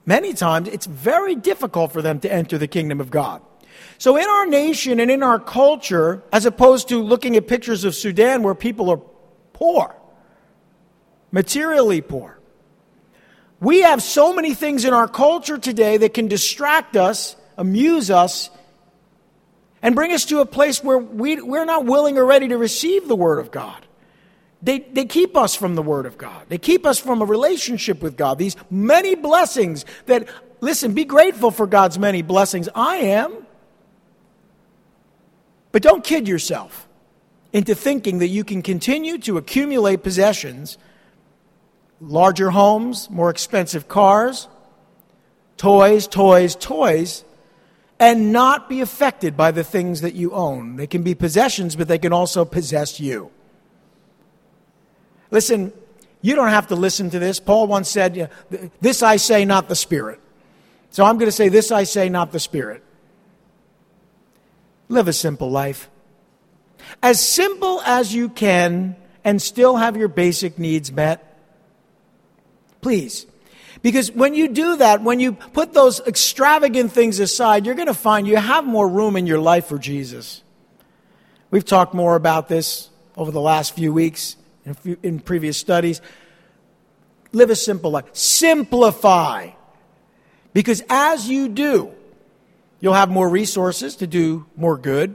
Many 0.06 0.32
times, 0.32 0.68
it's 0.68 0.86
very 0.86 1.34
difficult 1.34 1.92
for 1.92 2.00
them 2.00 2.20
to 2.20 2.32
enter 2.32 2.56
the 2.56 2.68
kingdom 2.68 3.00
of 3.00 3.10
God. 3.10 3.42
So, 3.98 4.16
in 4.16 4.28
our 4.28 4.46
nation 4.46 5.00
and 5.00 5.10
in 5.10 5.22
our 5.22 5.38
culture, 5.38 6.22
as 6.32 6.46
opposed 6.46 6.88
to 6.88 7.02
looking 7.02 7.36
at 7.36 7.46
pictures 7.46 7.84
of 7.84 7.94
Sudan 7.94 8.42
where 8.42 8.54
people 8.54 8.90
are 8.90 9.00
poor, 9.52 9.94
materially 11.30 12.00
poor, 12.00 12.38
we 13.60 13.82
have 13.82 14.02
so 14.02 14.34
many 14.34 14.54
things 14.54 14.84
in 14.84 14.92
our 14.92 15.06
culture 15.06 15.56
today 15.56 15.96
that 15.98 16.14
can 16.14 16.26
distract 16.26 16.96
us, 16.96 17.36
amuse 17.56 18.10
us, 18.10 18.50
and 19.82 19.94
bring 19.94 20.12
us 20.12 20.24
to 20.26 20.40
a 20.40 20.46
place 20.46 20.82
where 20.82 20.98
we, 20.98 21.40
we're 21.40 21.64
not 21.64 21.84
willing 21.84 22.18
or 22.18 22.24
ready 22.24 22.48
to 22.48 22.56
receive 22.56 23.06
the 23.06 23.14
Word 23.14 23.38
of 23.38 23.50
God. 23.52 23.86
They, 24.62 24.78
they 24.78 25.04
keep 25.04 25.36
us 25.36 25.54
from 25.54 25.74
the 25.74 25.82
Word 25.82 26.06
of 26.06 26.18
God. 26.18 26.46
They 26.48 26.58
keep 26.58 26.86
us 26.86 26.98
from 26.98 27.20
a 27.20 27.24
relationship 27.24 28.00
with 28.00 28.16
God. 28.16 28.38
These 28.38 28.56
many 28.70 29.16
blessings 29.16 29.84
that, 30.06 30.28
listen, 30.60 30.94
be 30.94 31.04
grateful 31.04 31.50
for 31.50 31.66
God's 31.66 31.98
many 31.98 32.22
blessings. 32.22 32.68
I 32.74 32.96
am. 32.96 33.46
But 35.72 35.82
don't 35.82 36.04
kid 36.04 36.28
yourself 36.28 36.86
into 37.52 37.74
thinking 37.74 38.18
that 38.18 38.28
you 38.28 38.44
can 38.44 38.62
continue 38.62 39.18
to 39.18 39.38
accumulate 39.38 40.02
possessions, 40.02 40.78
larger 42.00 42.50
homes, 42.50 43.10
more 43.10 43.30
expensive 43.30 43.88
cars, 43.88 44.48
toys, 45.56 46.06
toys, 46.06 46.54
toys, 46.56 47.24
and 47.98 48.32
not 48.32 48.68
be 48.68 48.80
affected 48.80 49.36
by 49.36 49.50
the 49.50 49.64
things 49.64 50.00
that 50.00 50.14
you 50.14 50.32
own. 50.32 50.76
They 50.76 50.86
can 50.86 51.02
be 51.02 51.14
possessions, 51.14 51.76
but 51.76 51.88
they 51.88 51.98
can 51.98 52.12
also 52.12 52.44
possess 52.44 52.98
you. 52.98 53.30
Listen, 55.30 55.72
you 56.20 56.34
don't 56.34 56.48
have 56.48 56.68
to 56.68 56.74
listen 56.74 57.10
to 57.10 57.18
this. 57.18 57.40
Paul 57.40 57.66
once 57.66 57.88
said, 57.88 58.30
This 58.80 59.02
I 59.02 59.16
say, 59.16 59.44
not 59.44 59.68
the 59.68 59.76
Spirit. 59.76 60.20
So 60.90 61.04
I'm 61.04 61.16
going 61.16 61.28
to 61.28 61.32
say, 61.32 61.48
This 61.48 61.70
I 61.70 61.84
say, 61.84 62.08
not 62.08 62.32
the 62.32 62.40
Spirit. 62.40 62.82
Live 64.92 65.08
a 65.08 65.12
simple 65.14 65.50
life. 65.50 65.88
As 67.02 67.18
simple 67.18 67.80
as 67.80 68.14
you 68.14 68.28
can 68.28 68.94
and 69.24 69.40
still 69.40 69.76
have 69.76 69.96
your 69.96 70.08
basic 70.08 70.58
needs 70.58 70.92
met. 70.92 71.40
Please. 72.82 73.24
Because 73.80 74.12
when 74.12 74.34
you 74.34 74.48
do 74.48 74.76
that, 74.76 75.02
when 75.02 75.18
you 75.18 75.32
put 75.32 75.72
those 75.72 76.00
extravagant 76.00 76.92
things 76.92 77.20
aside, 77.20 77.64
you're 77.64 77.74
going 77.74 77.86
to 77.88 77.94
find 77.94 78.26
you 78.26 78.36
have 78.36 78.66
more 78.66 78.86
room 78.86 79.16
in 79.16 79.26
your 79.26 79.38
life 79.38 79.64
for 79.64 79.78
Jesus. 79.78 80.42
We've 81.50 81.64
talked 81.64 81.94
more 81.94 82.14
about 82.14 82.48
this 82.48 82.90
over 83.16 83.30
the 83.30 83.40
last 83.40 83.74
few 83.74 83.94
weeks 83.94 84.36
in, 84.66 84.98
in 85.02 85.20
previous 85.20 85.56
studies. 85.56 86.02
Live 87.32 87.48
a 87.48 87.56
simple 87.56 87.92
life. 87.92 88.04
Simplify. 88.12 89.52
Because 90.52 90.82
as 90.90 91.30
you 91.30 91.48
do, 91.48 91.94
you'll 92.82 92.92
have 92.92 93.08
more 93.08 93.28
resources 93.28 93.96
to 93.96 94.06
do 94.06 94.44
more 94.56 94.76
good. 94.76 95.14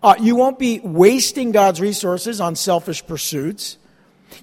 Uh, 0.00 0.14
you 0.20 0.36
won't 0.36 0.58
be 0.58 0.78
wasting 0.78 1.50
God's 1.50 1.80
resources 1.80 2.40
on 2.40 2.54
selfish 2.54 3.04
pursuits. 3.04 3.78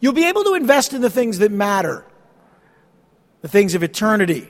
You'll 0.02 0.14
be 0.14 0.28
able 0.28 0.44
to 0.44 0.56
invest 0.56 0.92
in 0.94 1.02
the 1.02 1.10
things 1.10 1.38
that 1.38 1.52
matter, 1.52 2.04
the 3.42 3.48
things 3.48 3.76
of 3.76 3.84
eternity, 3.84 4.50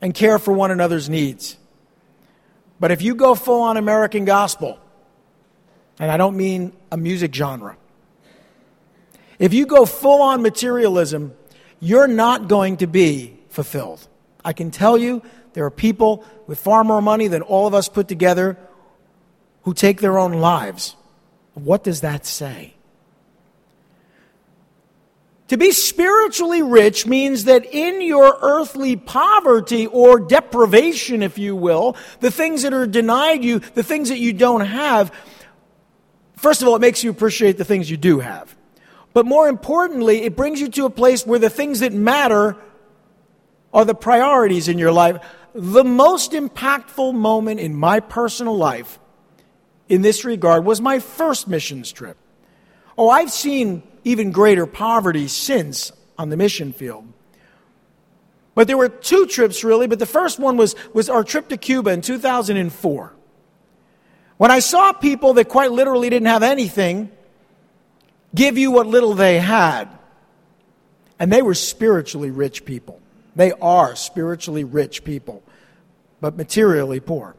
and 0.00 0.14
care 0.14 0.38
for 0.38 0.52
one 0.52 0.70
another's 0.70 1.08
needs. 1.08 1.56
But 2.80 2.90
if 2.90 3.02
you 3.02 3.14
go 3.14 3.34
full 3.34 3.60
on 3.60 3.76
American 3.76 4.24
gospel, 4.24 4.80
and 6.00 6.10
I 6.10 6.16
don't 6.16 6.36
mean 6.36 6.72
a 6.90 6.96
music 6.96 7.34
genre, 7.34 7.76
if 9.38 9.52
you 9.52 9.66
go 9.66 9.84
full 9.84 10.22
on 10.22 10.40
materialism, 10.42 11.34
you're 11.78 12.08
not 12.08 12.48
going 12.48 12.78
to 12.78 12.86
be 12.86 13.38
fulfilled. 13.50 14.08
I 14.44 14.54
can 14.54 14.70
tell 14.70 14.96
you 14.96 15.22
there 15.54 15.64
are 15.64 15.70
people 15.70 16.24
with 16.46 16.58
far 16.58 16.84
more 16.84 17.00
money 17.00 17.28
than 17.28 17.42
all 17.42 17.66
of 17.66 17.74
us 17.74 17.88
put 17.88 18.06
together 18.06 18.58
who 19.62 19.72
take 19.72 20.00
their 20.00 20.18
own 20.18 20.32
lives. 20.32 20.94
What 21.54 21.82
does 21.82 22.02
that 22.02 22.26
say? 22.26 22.74
To 25.48 25.56
be 25.56 25.72
spiritually 25.72 26.62
rich 26.62 27.06
means 27.06 27.44
that 27.44 27.66
in 27.66 28.00
your 28.00 28.38
earthly 28.40 28.96
poverty 28.96 29.86
or 29.86 30.18
deprivation, 30.18 31.22
if 31.22 31.38
you 31.38 31.54
will, 31.54 31.96
the 32.20 32.30
things 32.30 32.62
that 32.62 32.72
are 32.72 32.86
denied 32.86 33.44
you, 33.44 33.58
the 33.58 33.82
things 33.82 34.08
that 34.08 34.18
you 34.18 34.32
don't 34.32 34.62
have, 34.62 35.12
first 36.36 36.62
of 36.62 36.68
all, 36.68 36.76
it 36.76 36.80
makes 36.80 37.04
you 37.04 37.10
appreciate 37.10 37.58
the 37.58 37.64
things 37.64 37.90
you 37.90 37.96
do 37.96 38.20
have. 38.20 38.56
But 39.12 39.26
more 39.26 39.48
importantly, 39.48 40.22
it 40.22 40.34
brings 40.34 40.60
you 40.60 40.68
to 40.70 40.86
a 40.86 40.90
place 40.90 41.24
where 41.24 41.38
the 41.38 41.50
things 41.50 41.80
that 41.80 41.92
matter 41.92 42.56
are 43.72 43.84
the 43.84 43.94
priorities 43.94 44.68
in 44.68 44.78
your 44.78 44.92
life. 44.92 45.18
The 45.54 45.84
most 45.84 46.32
impactful 46.32 47.14
moment 47.14 47.60
in 47.60 47.76
my 47.76 48.00
personal 48.00 48.56
life 48.56 48.98
in 49.88 50.02
this 50.02 50.24
regard 50.24 50.64
was 50.64 50.80
my 50.80 50.98
first 50.98 51.46
missions 51.46 51.92
trip. 51.92 52.16
Oh, 52.98 53.08
I've 53.08 53.30
seen 53.30 53.84
even 54.02 54.32
greater 54.32 54.66
poverty 54.66 55.28
since 55.28 55.92
on 56.18 56.28
the 56.28 56.36
mission 56.36 56.72
field. 56.72 57.06
But 58.56 58.66
there 58.66 58.76
were 58.76 58.88
two 58.88 59.26
trips 59.26 59.62
really, 59.62 59.86
but 59.86 60.00
the 60.00 60.06
first 60.06 60.40
one 60.40 60.56
was, 60.56 60.74
was 60.92 61.08
our 61.08 61.22
trip 61.22 61.48
to 61.48 61.56
Cuba 61.56 61.90
in 61.90 62.00
2004. 62.00 63.12
When 64.36 64.50
I 64.50 64.58
saw 64.58 64.92
people 64.92 65.34
that 65.34 65.48
quite 65.48 65.70
literally 65.70 66.10
didn't 66.10 66.26
have 66.26 66.42
anything, 66.42 67.10
give 68.34 68.58
you 68.58 68.72
what 68.72 68.88
little 68.88 69.14
they 69.14 69.38
had. 69.38 69.86
And 71.18 71.32
they 71.32 71.42
were 71.42 71.54
spiritually 71.54 72.30
rich 72.30 72.64
people. 72.64 73.00
They 73.36 73.52
are 73.52 73.96
spiritually 73.96 74.64
rich 74.64 75.04
people, 75.04 75.42
but 76.20 76.36
materially 76.36 77.00
poor. 77.00 77.34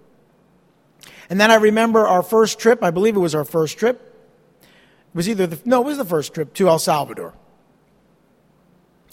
And 1.29 1.39
then 1.39 1.51
I 1.51 1.55
remember 1.55 2.05
our 2.05 2.23
first 2.23 2.60
trip, 2.60 2.84
I 2.84 2.91
believe 2.91 3.15
it 3.15 3.19
was 3.19 3.36
our 3.36 3.45
first 3.45 3.77
trip. 3.77 4.13
It 4.62 5.15
was 5.15 5.29
either 5.29 5.47
the, 5.47 5.60
no, 5.65 5.81
it 5.81 5.86
was 5.86 5.97
the 5.97 6.05
first 6.05 6.34
trip 6.34 6.53
to 6.55 6.67
El 6.67 6.79
Salvador. 6.79 7.34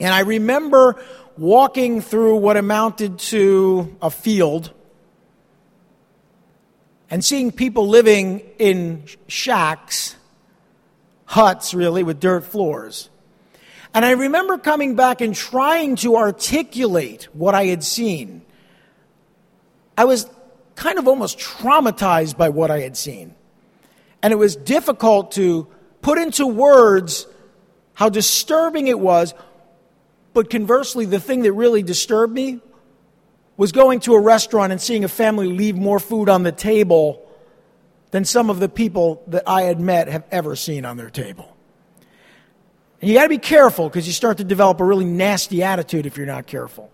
And 0.01 0.13
I 0.13 0.21
remember 0.21 1.03
walking 1.39 2.01
through 2.01 2.37
what 2.37 2.57
amounted 2.57 3.19
to 3.19 3.97
a 4.03 4.11
field 4.11 4.73
and 7.09 7.25
seeing 7.25 7.53
people 7.53 7.89
living 7.89 8.41
in 8.59 9.05
shacks 9.29 10.17
huts, 11.27 11.73
really, 11.73 12.03
with 12.03 12.21
dirt 12.21 12.45
floors. 12.45 13.09
And 13.95 14.05
I 14.05 14.13
remember 14.13 14.59
coming 14.59 14.95
back 14.95 15.21
and 15.21 15.35
trying 15.35 15.97
to 15.97 16.17
articulate 16.17 17.29
what 17.33 17.55
I 17.55 17.67
had 17.67 17.85
seen. 17.85 18.43
I 19.97 20.05
was 20.07 20.29
kind 20.75 20.99
of 20.99 21.07
almost 21.07 21.39
traumatized 21.39 22.37
by 22.37 22.49
what 22.49 22.71
I 22.71 22.81
had 22.81 22.97
seen. 22.97 23.35
And 24.23 24.33
it 24.33 24.37
was 24.37 24.57
difficult 24.57 25.33
to 25.33 25.67
put 26.01 26.19
into 26.19 26.47
words 26.47 27.27
how 27.95 28.09
disturbing 28.09 28.87
it 28.87 28.99
was. 28.99 29.35
But 30.33 30.49
conversely, 30.49 31.05
the 31.05 31.21
thing 31.21 31.43
that 31.43 31.53
really 31.53 31.83
disturbed 31.83 32.33
me 32.33 32.61
was 33.59 33.73
going 33.73 34.01
to 34.01 34.15
a 34.15 34.21
restaurant 34.21 34.73
and 34.73 34.81
seeing 34.81 35.05
a 35.05 35.09
family 35.09 35.47
leave 35.47 35.77
more 35.77 35.99
food 35.99 36.31
on 36.31 36.43
the 36.43 36.53
table 36.53 37.29
than 38.11 38.25
some 38.25 38.49
of 38.49 38.59
the 38.59 38.69
people 38.69 39.23
that 39.27 39.43
I 39.47 39.63
had 39.63 39.81
met 39.81 40.09
have 40.09 40.25
ever 40.31 40.57
seen 40.57 40.85
on 40.85 40.97
their 40.97 41.11
table. 41.11 41.52
And 43.03 43.11
you 43.11 43.17
got 43.17 43.25
to 43.25 43.29
be 43.29 43.39
careful 43.39 43.89
because 43.89 44.07
you 44.07 44.13
start 44.13 44.39
to 44.39 44.45
develop 44.45 44.81
a 44.81 44.85
really 44.85 45.05
nasty 45.05 45.65
attitude 45.65 46.07
if 46.07 46.17
you're 46.17 46.25
not 46.25 46.47
careful. 46.47 46.89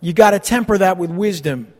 You 0.00 0.14
got 0.14 0.30
to 0.30 0.38
temper 0.38 0.78
that 0.78 0.96
with 0.96 1.10
wisdom. 1.10 1.72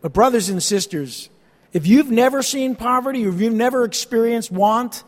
But, 0.00 0.12
brothers 0.12 0.48
and 0.48 0.60
sisters, 0.60 1.30
if 1.72 1.86
you've 1.86 2.10
never 2.10 2.42
seen 2.42 2.74
poverty 2.74 3.24
or 3.24 3.28
if 3.28 3.40
you've 3.40 3.54
never 3.54 3.84
experienced 3.84 4.50
want, 4.50 5.04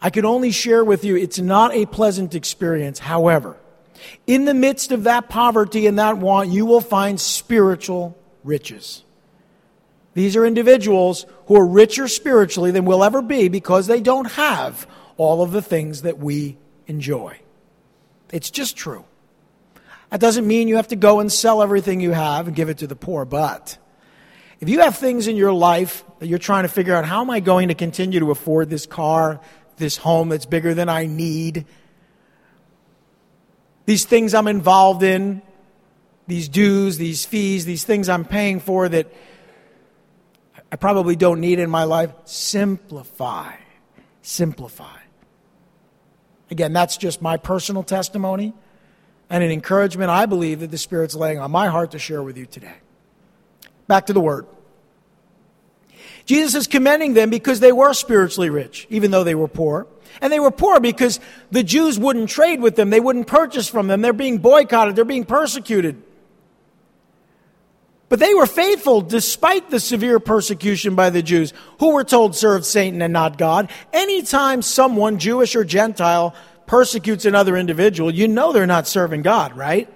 I 0.00 0.10
can 0.10 0.24
only 0.24 0.52
share 0.52 0.84
with 0.84 1.04
you 1.04 1.16
it's 1.16 1.40
not 1.40 1.74
a 1.74 1.84
pleasant 1.86 2.36
experience. 2.36 3.00
However, 3.00 3.56
in 4.26 4.44
the 4.44 4.54
midst 4.54 4.92
of 4.92 5.04
that 5.04 5.28
poverty 5.28 5.88
and 5.88 5.98
that 5.98 6.18
want, 6.18 6.50
you 6.50 6.64
will 6.64 6.80
find 6.80 7.20
spiritual 7.20 8.16
riches. 8.44 9.02
These 10.14 10.36
are 10.36 10.46
individuals 10.46 11.26
who 11.46 11.56
are 11.56 11.66
richer 11.66 12.08
spiritually 12.08 12.70
than 12.70 12.84
we'll 12.84 13.04
ever 13.04 13.20
be 13.20 13.48
because 13.48 13.86
they 13.86 14.00
don't 14.00 14.30
have 14.32 14.86
all 15.16 15.42
of 15.42 15.52
the 15.52 15.62
things 15.62 16.02
that 16.02 16.18
we 16.18 16.56
enjoy. 16.86 17.38
It's 18.32 18.50
just 18.50 18.76
true. 18.76 19.04
That 20.10 20.20
doesn't 20.20 20.46
mean 20.46 20.68
you 20.68 20.76
have 20.76 20.88
to 20.88 20.96
go 20.96 21.20
and 21.20 21.32
sell 21.32 21.62
everything 21.62 22.00
you 22.00 22.12
have 22.12 22.46
and 22.46 22.54
give 22.56 22.68
it 22.68 22.78
to 22.78 22.86
the 22.86 22.96
poor, 22.96 23.24
but 23.24 23.76
if 24.60 24.68
you 24.68 24.80
have 24.80 24.96
things 24.96 25.26
in 25.26 25.36
your 25.36 25.52
life 25.52 26.04
that 26.20 26.28
you're 26.28 26.38
trying 26.38 26.62
to 26.62 26.68
figure 26.68 26.94
out, 26.94 27.04
how 27.04 27.20
am 27.20 27.30
I 27.30 27.40
going 27.40 27.68
to 27.68 27.74
continue 27.74 28.20
to 28.20 28.30
afford 28.30 28.70
this 28.70 28.86
car, 28.86 29.40
this 29.76 29.96
home 29.96 30.28
that's 30.28 30.46
bigger 30.46 30.72
than 30.74 30.88
I 30.88 31.06
need, 31.06 31.66
these 33.86 34.04
things 34.04 34.32
I'm 34.32 34.48
involved 34.48 35.02
in, 35.02 35.42
these 36.26 36.48
dues, 36.48 36.96
these 36.96 37.26
fees, 37.26 37.66
these 37.66 37.84
things 37.84 38.08
I'm 38.08 38.24
paying 38.24 38.60
for 38.60 38.88
that 38.88 39.12
I 40.74 40.76
probably 40.76 41.14
don't 41.14 41.38
need 41.38 41.60
in 41.60 41.70
my 41.70 41.84
life. 41.84 42.10
Simplify. 42.24 43.52
Simplify. 44.22 44.98
Again, 46.50 46.72
that's 46.72 46.96
just 46.96 47.22
my 47.22 47.36
personal 47.36 47.84
testimony 47.84 48.54
and 49.30 49.44
an 49.44 49.52
encouragement 49.52 50.10
I 50.10 50.26
believe 50.26 50.58
that 50.58 50.72
the 50.72 50.78
Spirit's 50.78 51.14
laying 51.14 51.38
on 51.38 51.52
my 51.52 51.68
heart 51.68 51.92
to 51.92 52.00
share 52.00 52.24
with 52.24 52.36
you 52.36 52.44
today. 52.44 52.74
Back 53.86 54.06
to 54.06 54.12
the 54.12 54.18
Word. 54.18 54.48
Jesus 56.24 56.56
is 56.56 56.66
commending 56.66 57.14
them 57.14 57.30
because 57.30 57.60
they 57.60 57.70
were 57.70 57.94
spiritually 57.94 58.50
rich, 58.50 58.88
even 58.90 59.12
though 59.12 59.22
they 59.22 59.36
were 59.36 59.46
poor. 59.46 59.86
And 60.20 60.32
they 60.32 60.40
were 60.40 60.50
poor 60.50 60.80
because 60.80 61.20
the 61.52 61.62
Jews 61.62 62.00
wouldn't 62.00 62.30
trade 62.30 62.60
with 62.60 62.74
them, 62.74 62.90
they 62.90 62.98
wouldn't 62.98 63.28
purchase 63.28 63.68
from 63.68 63.86
them. 63.86 64.02
They're 64.02 64.12
being 64.12 64.38
boycotted, 64.38 64.96
they're 64.96 65.04
being 65.04 65.24
persecuted. 65.24 66.02
But 68.08 68.20
they 68.20 68.34
were 68.34 68.46
faithful 68.46 69.00
despite 69.00 69.70
the 69.70 69.80
severe 69.80 70.20
persecution 70.20 70.94
by 70.94 71.10
the 71.10 71.22
Jews, 71.22 71.52
who 71.80 71.92
were 71.92 72.04
told 72.04 72.36
served 72.36 72.64
Satan 72.64 73.02
and 73.02 73.12
not 73.12 73.38
God. 73.38 73.70
Anytime 73.92 74.62
someone, 74.62 75.18
Jewish 75.18 75.56
or 75.56 75.64
Gentile, 75.64 76.34
persecutes 76.66 77.24
another 77.24 77.56
individual, 77.56 78.10
you 78.12 78.28
know 78.28 78.52
they're 78.52 78.66
not 78.66 78.86
serving 78.86 79.22
God, 79.22 79.56
right? 79.56 79.92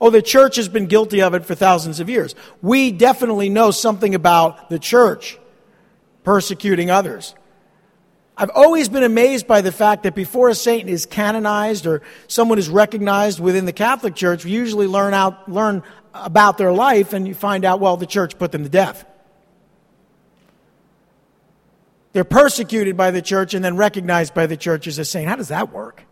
Oh, 0.00 0.10
the 0.10 0.20
church 0.20 0.56
has 0.56 0.68
been 0.68 0.86
guilty 0.86 1.22
of 1.22 1.32
it 1.34 1.46
for 1.46 1.54
thousands 1.54 2.00
of 2.00 2.10
years. 2.10 2.34
We 2.60 2.90
definitely 2.90 3.48
know 3.48 3.70
something 3.70 4.16
about 4.16 4.68
the 4.68 4.80
church 4.80 5.38
persecuting 6.24 6.90
others. 6.90 7.34
I've 8.36 8.50
always 8.54 8.88
been 8.88 9.04
amazed 9.04 9.46
by 9.46 9.60
the 9.60 9.70
fact 9.70 10.04
that 10.04 10.14
before 10.14 10.48
a 10.48 10.54
saint 10.54 10.88
is 10.88 11.06
canonized 11.06 11.86
or 11.86 12.02
someone 12.26 12.58
is 12.58 12.68
recognized 12.68 13.38
within 13.38 13.66
the 13.66 13.72
Catholic 13.72 14.14
Church, 14.14 14.44
we 14.44 14.50
usually 14.50 14.86
learn 14.86 15.14
out 15.14 15.48
learn 15.48 15.82
about 16.14 16.58
their 16.58 16.72
life 16.72 17.12
and 17.12 17.26
you 17.26 17.34
find 17.34 17.64
out, 17.64 17.80
well, 17.80 17.96
the 17.96 18.06
church 18.06 18.38
put 18.38 18.52
them 18.52 18.62
to 18.64 18.68
death. 18.68 19.04
They're 22.12 22.24
persecuted 22.24 22.96
by 22.96 23.10
the 23.10 23.22
church 23.22 23.54
and 23.54 23.64
then 23.64 23.76
recognized 23.76 24.34
by 24.34 24.46
the 24.46 24.56
church 24.56 24.86
as 24.86 24.98
a 24.98 25.04
saint. 25.04 25.28
How 25.28 25.36
does 25.36 25.48
that 25.48 25.72
work? 25.72 26.04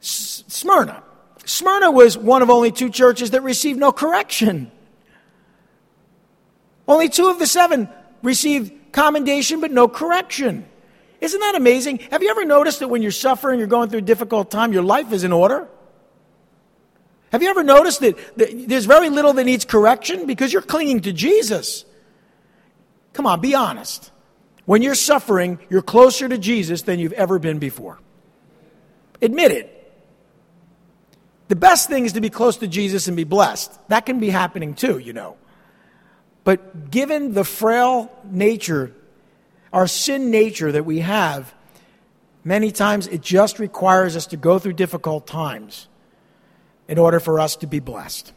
Smyrna. 0.00 1.02
Smyrna 1.44 1.90
was 1.90 2.16
one 2.16 2.42
of 2.42 2.48
only 2.48 2.72
two 2.72 2.88
churches 2.88 3.32
that 3.32 3.42
received 3.42 3.78
no 3.78 3.92
correction. 3.92 4.70
Only 6.88 7.08
two 7.08 7.28
of 7.28 7.38
the 7.38 7.46
seven 7.46 7.88
received 8.22 8.92
commendation 8.92 9.60
but 9.60 9.70
no 9.70 9.88
correction. 9.88 10.66
Isn't 11.20 11.40
that 11.40 11.54
amazing? 11.54 11.98
Have 12.10 12.22
you 12.22 12.30
ever 12.30 12.46
noticed 12.46 12.80
that 12.80 12.88
when 12.88 13.02
you're 13.02 13.10
suffering, 13.10 13.58
you're 13.58 13.68
going 13.68 13.90
through 13.90 13.98
a 13.98 14.02
difficult 14.02 14.50
time, 14.50 14.72
your 14.72 14.82
life 14.82 15.12
is 15.12 15.22
in 15.22 15.32
order? 15.32 15.68
Have 17.32 17.42
you 17.42 17.48
ever 17.48 17.62
noticed 17.62 18.00
that, 18.00 18.36
that 18.38 18.68
there's 18.68 18.86
very 18.86 19.08
little 19.08 19.32
that 19.32 19.44
needs 19.44 19.64
correction 19.64 20.26
because 20.26 20.52
you're 20.52 20.62
clinging 20.62 21.00
to 21.02 21.12
Jesus? 21.12 21.84
Come 23.12 23.26
on, 23.26 23.40
be 23.40 23.54
honest. 23.54 24.10
When 24.64 24.82
you're 24.82 24.96
suffering, 24.96 25.58
you're 25.68 25.82
closer 25.82 26.28
to 26.28 26.38
Jesus 26.38 26.82
than 26.82 26.98
you've 26.98 27.12
ever 27.12 27.38
been 27.38 27.58
before. 27.58 27.98
Admit 29.22 29.52
it. 29.52 29.76
The 31.48 31.56
best 31.56 31.88
thing 31.88 32.04
is 32.04 32.12
to 32.12 32.20
be 32.20 32.30
close 32.30 32.56
to 32.58 32.68
Jesus 32.68 33.08
and 33.08 33.16
be 33.16 33.24
blessed. 33.24 33.78
That 33.88 34.06
can 34.06 34.20
be 34.20 34.30
happening 34.30 34.74
too, 34.74 34.98
you 34.98 35.12
know. 35.12 35.36
But 36.42 36.90
given 36.90 37.34
the 37.34 37.44
frail 37.44 38.10
nature, 38.24 38.92
our 39.72 39.86
sin 39.86 40.30
nature 40.30 40.72
that 40.72 40.84
we 40.84 41.00
have, 41.00 41.52
many 42.44 42.70
times 42.70 43.06
it 43.06 43.20
just 43.20 43.58
requires 43.58 44.16
us 44.16 44.26
to 44.26 44.36
go 44.36 44.58
through 44.58 44.74
difficult 44.74 45.26
times 45.26 45.88
in 46.90 46.98
order 46.98 47.20
for 47.20 47.38
us 47.38 47.54
to 47.54 47.68
be 47.68 47.78
blessed. 47.78 48.32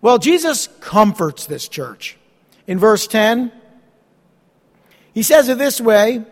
Well, 0.00 0.16
Jesus 0.18 0.68
comforts 0.80 1.44
this 1.44 1.68
church. 1.68 2.16
In 2.66 2.78
verse 2.78 3.06
10, 3.06 3.52
he 5.12 5.22
says 5.22 5.50
it 5.50 5.58
this 5.58 5.82
way, 5.82 6.24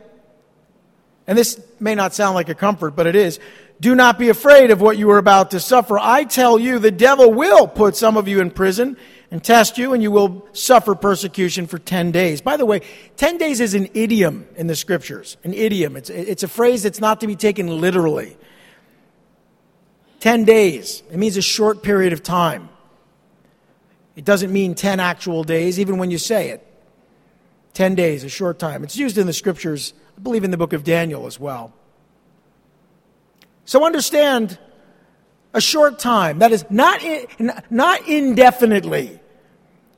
and 1.27 1.37
this 1.37 1.61
may 1.79 1.95
not 1.95 2.15
sound 2.15 2.35
like 2.35 2.49
a 2.49 2.55
comfort, 2.55 2.97
but 2.97 3.07
it 3.07 3.15
is. 3.15 3.39
Do 3.81 3.95
not 3.95 4.19
be 4.19 4.31
afraid 4.31 4.71
of 4.71 4.81
what 4.81 4.97
you 4.97 5.11
are 5.11 5.19
about 5.19 5.51
to 5.51 5.61
suffer. 5.61 5.99
I 5.99 6.25
tell 6.25 6.59
you, 6.59 6.79
the 6.79 6.91
devil 6.91 7.35
will 7.35 7.69
put 7.69 7.95
some 7.95 8.17
of 8.17 8.27
you 8.27 8.41
in 8.41 8.51
prison 8.51 8.97
and 9.31 9.45
test 9.45 9.77
you, 9.77 9.93
and 9.93 10.03
you 10.03 10.11
will 10.11 10.49
suffer 10.55 10.95
persecution 10.95 11.67
for 11.67 11.79
10 11.79 12.13
days. 12.13 12.41
By 12.41 12.57
the 12.57 12.65
way, 12.65 12.81
10 13.19 13.37
days 13.37 13.61
is 13.61 13.75
an 13.75 13.91
idiom 13.93 14.49
in 14.57 14.69
the 14.69 14.75
scriptures. 14.75 15.37
An 15.45 15.53
idiom. 15.53 15.97
It's, 15.97 16.09
it's 16.09 16.45
a 16.45 16.49
phrase 16.49 16.83
that's 16.83 17.01
not 17.01 17.21
to 17.21 17.27
be 17.27 17.37
taken 17.37 17.67
literally. 17.67 18.39
10 20.21 20.45
days. 20.45 21.03
It 21.11 21.17
means 21.17 21.37
a 21.37 21.43
short 21.43 21.83
period 21.83 22.13
of 22.13 22.23
time. 22.23 22.69
It 24.17 24.25
doesn't 24.25 24.53
mean 24.53 24.75
10 24.75 24.99
actual 24.99 25.45
days, 25.45 25.79
even 25.79 25.99
when 25.99 26.11
you 26.11 26.19
say 26.19 26.51
it. 26.51 26.65
10 27.75 27.95
days, 27.95 28.25
a 28.25 28.29
short 28.29 28.59
time. 28.59 28.83
It's 28.83 28.97
used 28.97 29.17
in 29.19 29.27
the 29.27 29.33
scriptures, 29.33 29.95
I 30.17 30.21
believe 30.21 30.43
in 30.43 30.51
the 30.51 30.57
book 30.57 30.73
of 30.73 30.83
Daniel 30.83 31.27
as 31.27 31.39
well. 31.39 31.73
So 33.65 33.87
understand 33.87 34.59
a 35.55 35.61
short 35.61 35.99
time. 35.99 36.41
That 36.41 36.51
is 36.51 36.65
not, 36.69 37.01
not 37.71 38.09
indefinitely. 38.09 39.21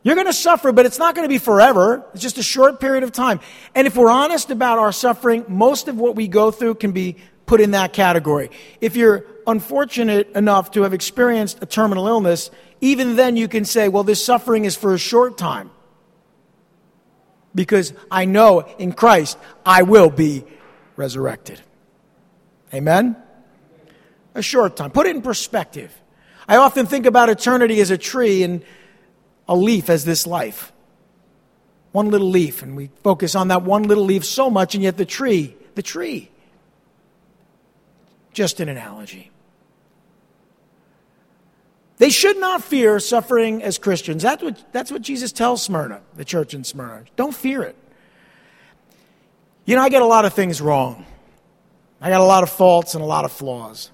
You're 0.03 0.15
going 0.15 0.27
to 0.27 0.33
suffer, 0.33 0.73
but 0.73 0.87
it's 0.87 0.99
not 0.99 1.15
going 1.15 1.25
to 1.25 1.29
be 1.29 1.39
forever. 1.39 2.05
It's 2.13 2.23
just 2.23 2.39
a 2.39 2.43
short 2.43 2.81
period 2.81 3.05
of 3.05 3.13
time. 3.13 3.41
And 3.75 3.87
if 3.87 3.97
we're 3.97 4.11
honest 4.11 4.51
about 4.51 4.79
our 4.79 4.93
suffering, 4.93 5.45
most 5.49 5.89
of 5.89 5.97
what 5.97 6.17
we 6.17 6.29
go 6.29 6.51
through 6.51 6.77
can 6.77 6.93
be 6.93 7.17
put 7.47 7.61
in 7.61 7.73
that 7.73 7.93
category. 7.93 8.51
If 8.81 8.97
you're 8.97 9.25
unfortunate 9.51 10.31
enough 10.35 10.71
to 10.73 10.83
have 10.83 10.95
experienced 10.95 11.59
a 11.63 11.67
terminal 11.67 12.07
illness, 12.07 12.51
even 12.81 13.17
then 13.17 13.37
you 13.37 13.49
can 13.49 13.65
say, 13.65 13.89
well, 13.89 14.05
this 14.05 14.25
suffering 14.25 14.65
is 14.65 14.77
for 14.77 14.95
a 14.95 14.99
short 14.99 15.37
time. 15.37 15.71
Because 17.55 17.93
I 18.11 18.25
know 18.25 18.61
in 18.79 18.93
Christ 18.93 19.37
I 19.67 19.83
will 19.83 20.11
be 20.11 20.45
resurrected. 20.97 21.61
Amen? 22.73 23.17
A 24.35 24.43
short 24.43 24.77
time. 24.77 24.91
Put 24.91 25.07
it 25.07 25.17
in 25.17 25.23
perspective. 25.23 25.93
I 26.47 26.57
often 26.57 26.87
think 26.87 27.07
about 27.07 27.29
eternity 27.29 27.81
as 27.81 27.91
a 27.91 27.99
tree 27.99 28.43
and 28.43 28.65
a 29.49 29.57
leaf 29.57 29.91
as 29.91 30.05
this 30.05 30.27
life. 30.27 30.73
One 31.93 32.11
little 32.11 32.31
leaf, 32.31 32.63
and 32.63 32.77
we 32.77 32.91
focus 33.03 33.35
on 33.35 33.49
that 33.49 33.63
one 33.63 33.83
little 33.83 34.05
leaf 34.05 34.25
so 34.25 34.49
much, 34.49 34.75
and 34.77 34.85
yet 34.85 34.97
the 34.97 35.05
tree, 35.05 35.57
the 35.75 35.83
tree. 35.83 36.31
Just 38.33 38.61
an 38.61 38.69
analogy. 38.69 39.33
They 42.01 42.09
should 42.09 42.39
not 42.39 42.65
fear 42.65 42.99
suffering 42.99 43.63
as 43.63 43.77
Christians. 43.77 44.23
That's 44.23 44.43
what, 44.43 44.73
that's 44.73 44.91
what 44.91 45.03
Jesus 45.03 45.33
tells 45.33 45.63
Smyrna, 45.63 46.01
the 46.17 46.25
church 46.25 46.55
in 46.55 46.65
Smyrna. 46.65 47.05
Don't 47.15 47.35
fear 47.35 47.63
it. 47.63 47.77
You 49.67 49.77
know, 49.77 49.83
I 49.83 49.91
get 49.91 50.01
a 50.01 50.07
lot 50.07 50.25
of 50.25 50.33
things 50.33 50.63
wrong. 50.63 51.05
I 52.01 52.09
got 52.09 52.23
a 52.23 52.25
lot 52.25 52.43
of 52.43 52.49
faults 52.49 52.95
and 52.95 53.03
a 53.05 53.07
lot 53.07 53.27
of 53.27 53.33
flaws. 53.33 53.91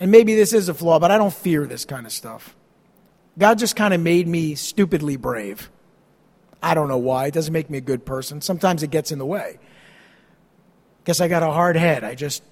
And 0.00 0.10
maybe 0.10 0.34
this 0.34 0.52
is 0.52 0.68
a 0.68 0.74
flaw, 0.74 0.98
but 0.98 1.12
I 1.12 1.16
don't 1.16 1.32
fear 1.32 1.64
this 1.64 1.84
kind 1.84 2.06
of 2.06 2.12
stuff. 2.12 2.56
God 3.38 3.56
just 3.56 3.76
kind 3.76 3.94
of 3.94 4.00
made 4.00 4.26
me 4.26 4.56
stupidly 4.56 5.16
brave. 5.16 5.70
I 6.60 6.74
don't 6.74 6.88
know 6.88 6.98
why. 6.98 7.26
It 7.26 7.34
doesn't 7.34 7.52
make 7.52 7.70
me 7.70 7.78
a 7.78 7.82
good 7.82 8.04
person. 8.04 8.40
Sometimes 8.40 8.82
it 8.82 8.90
gets 8.90 9.12
in 9.12 9.20
the 9.20 9.26
way. 9.26 9.60
Guess 11.04 11.20
I 11.20 11.28
got 11.28 11.44
a 11.44 11.52
hard 11.52 11.76
head. 11.76 12.02
I 12.02 12.16
just. 12.16 12.42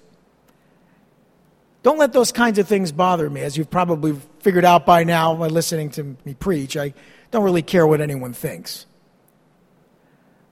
Don't 1.83 1.97
let 1.97 2.13
those 2.13 2.31
kinds 2.31 2.57
of 2.57 2.69
things 2.69 2.93
bother 2.93 3.29
me. 3.29 3.41
As 3.41 3.57
you've 3.57 3.69
probably 3.69 4.15
figured 4.41 4.65
out 4.65 4.85
by 4.85 5.03
now 5.03 5.35
by 5.35 5.47
listening 5.47 5.89
to 5.91 6.15
me 6.25 6.33
preach, 6.33 6.75
I 6.75 6.93
don't 7.31 7.43
really 7.43 7.61
care 7.61 7.85
what 7.85 8.01
anyone 8.01 8.33
thinks. 8.33 8.85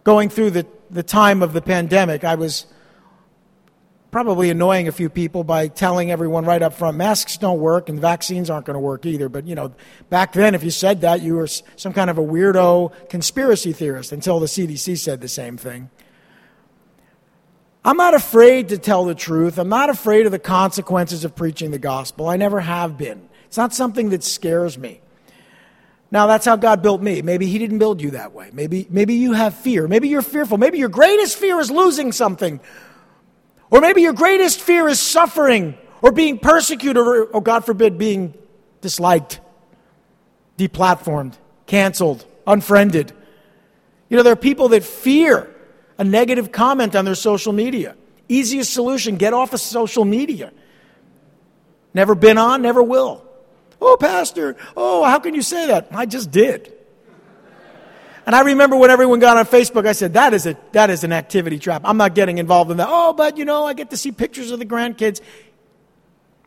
Going 0.03 0.29
through 0.29 0.51
the, 0.51 0.67
the 0.89 1.03
time 1.03 1.43
of 1.43 1.53
the 1.53 1.61
pandemic, 1.61 2.23
I 2.23 2.35
was 2.35 2.65
probably 4.11 4.49
annoying 4.49 4.87
a 4.87 4.91
few 4.91 5.09
people 5.09 5.43
by 5.43 5.67
telling 5.67 6.11
everyone 6.11 6.45
right 6.45 6.61
up 6.61 6.73
front 6.73 6.97
masks 6.97 7.37
don't 7.37 7.59
work 7.59 7.89
and 7.89 7.99
vaccines 7.99 8.49
aren't 8.49 8.65
going 8.65 8.75
to 8.75 8.79
work 8.79 9.05
either. 9.05 9.29
But, 9.29 9.45
you 9.45 9.55
know, 9.55 9.73
back 10.09 10.33
then, 10.33 10.55
if 10.55 10.63
you 10.63 10.71
said 10.71 11.01
that, 11.01 11.21
you 11.21 11.35
were 11.35 11.47
some 11.47 11.93
kind 11.93 12.09
of 12.09 12.17
a 12.17 12.23
weirdo 12.23 13.09
conspiracy 13.09 13.73
theorist 13.73 14.11
until 14.11 14.39
the 14.39 14.47
CDC 14.47 14.97
said 14.97 15.21
the 15.21 15.27
same 15.27 15.57
thing. 15.57 15.89
I'm 17.85 17.97
not 17.97 18.13
afraid 18.13 18.69
to 18.69 18.77
tell 18.77 19.05
the 19.05 19.15
truth. 19.15 19.57
I'm 19.57 19.69
not 19.69 19.89
afraid 19.89 20.25
of 20.25 20.31
the 20.31 20.39
consequences 20.39 21.23
of 21.23 21.35
preaching 21.35 21.71
the 21.71 21.79
gospel. 21.79 22.27
I 22.27 22.35
never 22.35 22.59
have 22.59 22.97
been. 22.97 23.28
It's 23.49 23.57
not 23.57 23.73
something 23.73 24.11
that 24.11 24.23
scares 24.23 24.77
me. 24.77 25.01
Now, 26.11 26.27
that's 26.27 26.45
how 26.45 26.55
God 26.55 26.83
built 26.83 27.01
me. 27.01 27.23
Maybe 27.23 27.47
He 27.47 27.57
didn't 27.57 27.79
build 27.79 27.99
you 27.99 28.11
that 28.11 28.31
way. 28.31 28.51
Maybe, 28.53 28.85
maybe 28.91 29.15
you 29.15 29.33
have 29.33 29.55
fear. 29.55 29.87
Maybe 29.87 30.07
you're 30.07 30.21
fearful. 30.21 30.59
Maybe 30.59 30.77
your 30.77 30.89
greatest 30.89 31.37
fear 31.37 31.59
is 31.59 31.71
losing 31.71 32.11
something. 32.11 32.59
Or 33.71 33.81
maybe 33.81 34.01
your 34.01 34.13
greatest 34.13 34.61
fear 34.61 34.87
is 34.87 34.99
suffering 34.99 35.75
or 36.03 36.11
being 36.11 36.37
persecuted 36.37 36.97
or, 36.97 37.25
or 37.25 37.41
God 37.41 37.65
forbid, 37.65 37.97
being 37.97 38.35
disliked, 38.81 39.39
deplatformed, 40.59 41.33
canceled, 41.65 42.25
unfriended. 42.45 43.11
You 44.09 44.17
know, 44.17 44.23
there 44.23 44.33
are 44.33 44.37
people 44.37 44.69
that 44.69 44.83
fear 44.83 45.53
a 45.97 46.03
negative 46.03 46.51
comment 46.51 46.95
on 46.95 47.03
their 47.03 47.15
social 47.15 47.51
media. 47.51 47.95
Easiest 48.27 48.71
solution 48.71 49.17
get 49.17 49.33
off 49.33 49.53
of 49.53 49.59
social 49.59 50.05
media. 50.05 50.51
Never 51.95 52.13
been 52.13 52.37
on, 52.37 52.61
never 52.61 52.83
will. 52.83 53.25
Oh, 53.81 53.97
Pastor, 53.99 54.55
oh, 54.75 55.03
how 55.03 55.19
can 55.19 55.33
you 55.33 55.41
say 55.41 55.67
that? 55.67 55.87
I 55.91 56.05
just 56.05 56.31
did. 56.31 56.73
And 58.25 58.35
I 58.35 58.41
remember 58.41 58.75
when 58.75 58.91
everyone 58.91 59.19
got 59.19 59.37
on 59.37 59.45
Facebook, 59.45 59.87
I 59.87 59.93
said, 59.93 60.13
that 60.13 60.33
is, 60.33 60.45
a, 60.45 60.55
that 60.73 60.89
is 60.89 61.03
an 61.03 61.11
activity 61.11 61.57
trap. 61.57 61.81
I'm 61.83 61.97
not 61.97 62.13
getting 62.13 62.37
involved 62.37 62.69
in 62.69 62.77
that. 62.77 62.87
Oh, 62.89 63.13
but 63.13 63.37
you 63.37 63.45
know, 63.45 63.65
I 63.65 63.73
get 63.73 63.89
to 63.89 63.97
see 63.97 64.11
pictures 64.11 64.51
of 64.51 64.59
the 64.59 64.65
grandkids. 64.65 65.21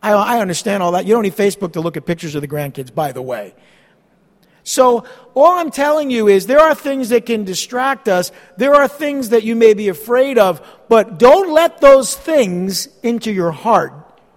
I, 0.03 0.13
I 0.13 0.41
understand 0.41 0.83
all 0.83 0.93
that. 0.93 1.07
You 1.07 1.15
don't 1.15 1.23
need 1.23 1.35
Facebook 1.35 1.73
to 1.73 1.81
look 1.81 1.97
at 1.97 2.07
pictures 2.07 2.35
of 2.35 2.41
the 2.41 2.49
grandkids, 2.49 2.95
by 2.95 3.13
the 3.13 3.23
way. 3.23 3.55
So, 4.65 5.05
all 5.35 5.59
I'm 5.59 5.73
telling 5.73 6.11
you 6.11 6.29
is 6.29 6.47
there 6.47 6.61
are 6.61 6.75
things 6.75 7.09
that 7.09 7.27
can 7.27 7.43
distract 7.43 8.07
us. 8.07 8.31
There 8.59 8.75
are 8.75 8.87
things 8.87 9.31
that 9.31 9.43
you 9.43 9.57
may 9.57 9.75
be 9.75 9.89
afraid 9.89 10.39
of, 10.39 10.65
but 10.89 11.19
don't 11.19 11.53
let 11.53 11.81
those 11.81 12.15
things 12.15 12.89
into 13.03 13.33
your 13.33 13.51
heart. 13.51 13.93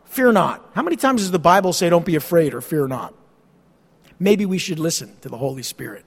Fear 0.06 0.32
not. 0.32 0.65
How 0.76 0.84
many 0.84 0.98
times 0.98 1.22
does 1.22 1.32
the 1.32 1.40
Bible 1.40 1.72
say 1.72 1.90
don't 1.90 2.06
be 2.06 2.18
afraid 2.18 2.54
or 2.54 2.60
fear 2.60 2.86
not? 2.86 3.14
Maybe 4.20 4.46
we 4.46 4.58
should 4.58 4.78
listen 4.78 5.16
to 5.22 5.30
the 5.30 5.38
Holy 5.38 5.64
Spirit. 5.64 6.04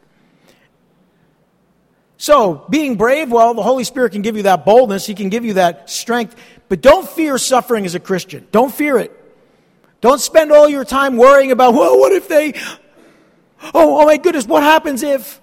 So, 2.19 2.67
being 2.69 2.97
brave, 2.97 3.31
well, 3.31 3.55
the 3.55 3.63
Holy 3.63 3.85
Spirit 3.85 4.13
can 4.13 4.21
give 4.21 4.37
you 4.37 4.43
that 4.43 4.67
boldness, 4.67 5.07
He 5.07 5.15
can 5.15 5.31
give 5.31 5.45
you 5.45 5.55
that 5.55 5.89
strength, 5.89 6.37
but 6.69 6.83
don't 6.83 7.09
fear 7.09 7.39
suffering 7.39 7.87
as 7.87 7.95
a 7.95 8.01
Christian. 8.01 8.47
Don't 8.53 8.75
fear 8.75 8.99
it. 8.99 9.13
Don't 10.03 10.21
spend 10.21 10.53
all 10.53 10.69
your 10.69 10.85
time 10.85 11.17
worrying 11.17 11.51
about, 11.51 11.73
well, 11.73 11.99
what 11.99 12.13
if 12.13 12.29
they, 12.29 12.53
oh, 13.73 14.03
oh 14.03 14.05
my 14.05 14.19
goodness, 14.19 14.47
what 14.47 14.63
happens 14.63 15.03
if 15.03 15.41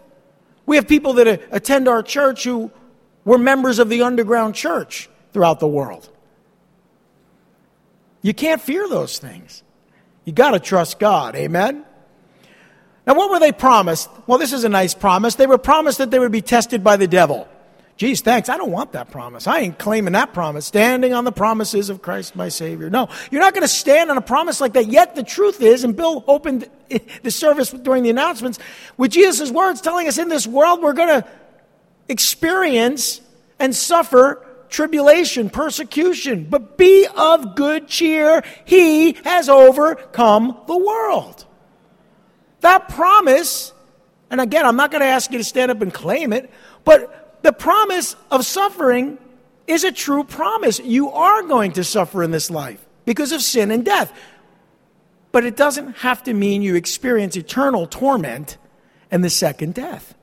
we 0.67 0.75
have 0.75 0.87
people 0.87 1.13
that 1.13 1.41
attend 1.51 1.87
our 1.87 2.03
church 2.03 2.43
who 2.43 2.69
were 3.23 3.39
members 3.39 3.79
of 3.79 3.89
the 3.89 4.03
underground 4.03 4.53
church 4.53 5.09
throughout 5.33 5.59
the 5.59 5.67
world? 5.67 6.09
You 8.25 8.33
can't 8.33 8.59
fear 8.59 8.89
those 8.89 9.19
things. 9.19 9.61
You 10.23 10.33
got 10.33 10.51
to 10.51 10.59
trust 10.59 10.97
God. 10.97 11.35
Amen? 11.35 11.85
Now, 13.05 13.13
what 13.13 13.29
were 13.29 13.39
they 13.39 13.51
promised? 13.51 14.09
Well, 14.25 14.39
this 14.39 14.51
is 14.51 14.63
a 14.63 14.69
nice 14.69 14.95
promise. 14.95 15.35
They 15.35 15.45
were 15.45 15.59
promised 15.59 15.99
that 15.99 16.09
they 16.09 16.17
would 16.17 16.31
be 16.31 16.41
tested 16.41 16.83
by 16.83 16.97
the 16.97 17.07
devil. 17.07 17.47
Geez, 17.97 18.21
thanks. 18.21 18.49
I 18.49 18.57
don't 18.57 18.71
want 18.71 18.93
that 18.93 19.11
promise. 19.11 19.45
I 19.45 19.59
ain't 19.59 19.77
claiming 19.77 20.13
that 20.13 20.33
promise. 20.33 20.65
Standing 20.65 21.13
on 21.13 21.23
the 21.23 21.31
promises 21.31 21.91
of 21.91 22.01
Christ 22.01 22.35
my 22.35 22.49
Savior. 22.49 22.89
No, 22.89 23.09
you're 23.29 23.41
not 23.41 23.53
going 23.53 23.61
to 23.61 23.67
stand 23.67 24.09
on 24.09 24.17
a 24.17 24.21
promise 24.21 24.59
like 24.59 24.73
that. 24.73 24.87
Yet 24.87 25.13
the 25.15 25.21
truth 25.21 25.61
is, 25.61 25.83
and 25.83 25.95
Bill 25.95 26.23
opened 26.27 26.67
the 27.21 27.29
service 27.29 27.69
during 27.69 28.01
the 28.01 28.09
announcements 28.09 28.57
with 28.97 29.11
Jesus' 29.11 29.51
words 29.51 29.81
telling 29.81 30.07
us 30.07 30.17
in 30.17 30.29
this 30.29 30.47
world 30.47 30.81
we're 30.81 30.93
going 30.93 31.21
to 31.21 31.27
experience 32.09 33.21
and 33.59 33.75
suffer 33.75 34.44
tribulation, 34.69 35.49
persecution. 35.49 36.47
But 36.49 36.77
be 36.77 37.07
of 37.15 37.55
good 37.55 37.87
cheer. 37.87 38.43
He 38.65 39.13
has 39.23 39.49
overcome 39.49 40.57
the 40.67 40.77
world. 40.77 41.45
That 42.61 42.89
promise, 42.89 43.73
and 44.29 44.41
again, 44.41 44.65
I'm 44.65 44.75
not 44.75 44.91
going 44.91 45.01
to 45.01 45.07
ask 45.07 45.31
you 45.31 45.37
to 45.37 45.43
stand 45.43 45.71
up 45.71 45.81
and 45.81 45.93
claim 45.93 46.33
it, 46.33 46.49
but 46.83 47.41
the 47.43 47.53
promise 47.53 48.15
of 48.31 48.45
suffering 48.45 49.19
is 49.67 49.83
a 49.83 49.91
true 49.91 50.23
promise. 50.23 50.79
You 50.79 51.11
are 51.11 51.43
going 51.43 51.73
to 51.73 51.83
suffer 51.83 52.23
in 52.23 52.31
this 52.31 52.49
life 52.49 52.83
because 53.05 53.31
of 53.31 53.41
sin 53.41 53.71
and 53.71 53.85
death. 53.85 54.11
But 55.31 55.45
it 55.45 55.55
doesn't 55.55 55.97
have 55.97 56.23
to 56.23 56.33
mean 56.33 56.61
you 56.61 56.75
experience 56.75 57.35
eternal 57.35 57.87
torment 57.87 58.57
and 59.11 59.23
the 59.23 59.29
second 59.29 59.73
death. 59.73 60.15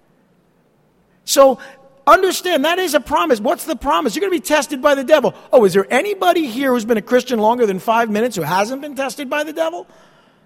So 1.25 1.59
understand 2.07 2.65
that 2.65 2.79
is 2.79 2.95
a 2.95 3.01
promise. 3.01 3.41
What's 3.41 3.65
the 3.65 3.77
promise? 3.77 4.15
You're 4.15 4.21
going 4.23 4.33
to 4.33 4.41
be 4.43 4.47
tested 4.47 4.83
by 4.83 4.95
the 4.95 5.05
devil. 5.05 5.35
Oh, 5.53 5.65
is 5.65 5.73
there 5.73 5.87
anybody 5.91 6.47
here 6.47 6.73
who's 6.73 6.85
been 6.85 6.97
a 6.97 7.03
Christian 7.03 7.39
longer 7.39 7.67
than 7.67 7.79
five 7.79 8.11
minutes 8.11 8.37
who 8.37 8.43
hasn't 8.43 8.83
been 8.83 8.97
tested 8.97 9.31
by 9.31 9.45
the 9.45 9.53
devil? 9.53 9.87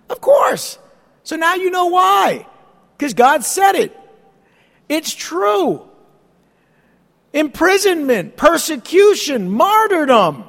Of 0.09 0.21
course. 0.21 0.79
So 1.25 1.37
now 1.37 1.55
you 1.55 1.71
know 1.71 1.87
why. 1.87 2.47
Because 2.97 3.15
God 3.15 3.45
said 3.45 3.75
it. 3.75 3.99
It's 4.89 5.13
true. 5.13 5.89
Imprisonment, 7.33 8.37
persecution, 8.37 9.51
martyrdom. 9.51 10.45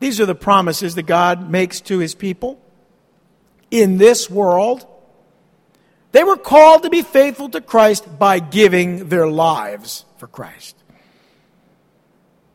These 0.00 0.20
are 0.20 0.26
the 0.26 0.34
promises 0.34 0.96
that 0.96 1.04
God 1.04 1.48
makes 1.48 1.80
to 1.82 1.98
his 1.98 2.14
people 2.14 2.60
in 3.70 3.98
this 3.98 4.28
world. 4.28 4.86
They 6.12 6.24
were 6.24 6.36
called 6.36 6.82
to 6.84 6.90
be 6.90 7.02
faithful 7.02 7.48
to 7.50 7.60
Christ 7.60 8.18
by 8.18 8.38
giving 8.38 9.08
their 9.08 9.26
lives 9.26 10.04
for 10.18 10.26
Christ. 10.26 10.76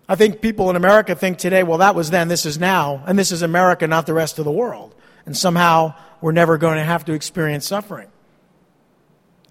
I 0.07 0.15
think 0.15 0.41
people 0.41 0.69
in 0.69 0.75
America 0.75 1.15
think 1.15 1.37
today, 1.37 1.63
well, 1.63 1.79
that 1.79 1.95
was 1.95 2.11
then, 2.11 2.27
this 2.27 2.45
is 2.45 2.57
now, 2.57 3.03
and 3.05 3.19
this 3.19 3.31
is 3.31 3.41
America, 3.41 3.87
not 3.87 4.05
the 4.05 4.13
rest 4.13 4.39
of 4.39 4.45
the 4.45 4.51
world. 4.51 4.95
And 5.25 5.35
somehow 5.35 5.95
we're 6.21 6.31
never 6.31 6.57
going 6.57 6.77
to 6.77 6.83
have 6.83 7.03
to 7.05 7.13
experience 7.13 7.67
suffering. 7.67 8.07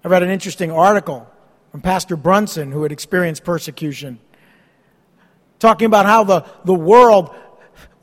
I 0.03 0.07
read 0.07 0.23
an 0.23 0.29
interesting 0.29 0.71
article 0.71 1.29
from 1.71 1.81
Pastor 1.81 2.15
Brunson, 2.15 2.71
who 2.71 2.83
had 2.83 2.91
experienced 2.91 3.43
persecution, 3.43 4.19
talking 5.59 5.85
about 5.85 6.05
how 6.05 6.23
the, 6.23 6.45
the 6.65 6.73
world 6.73 7.35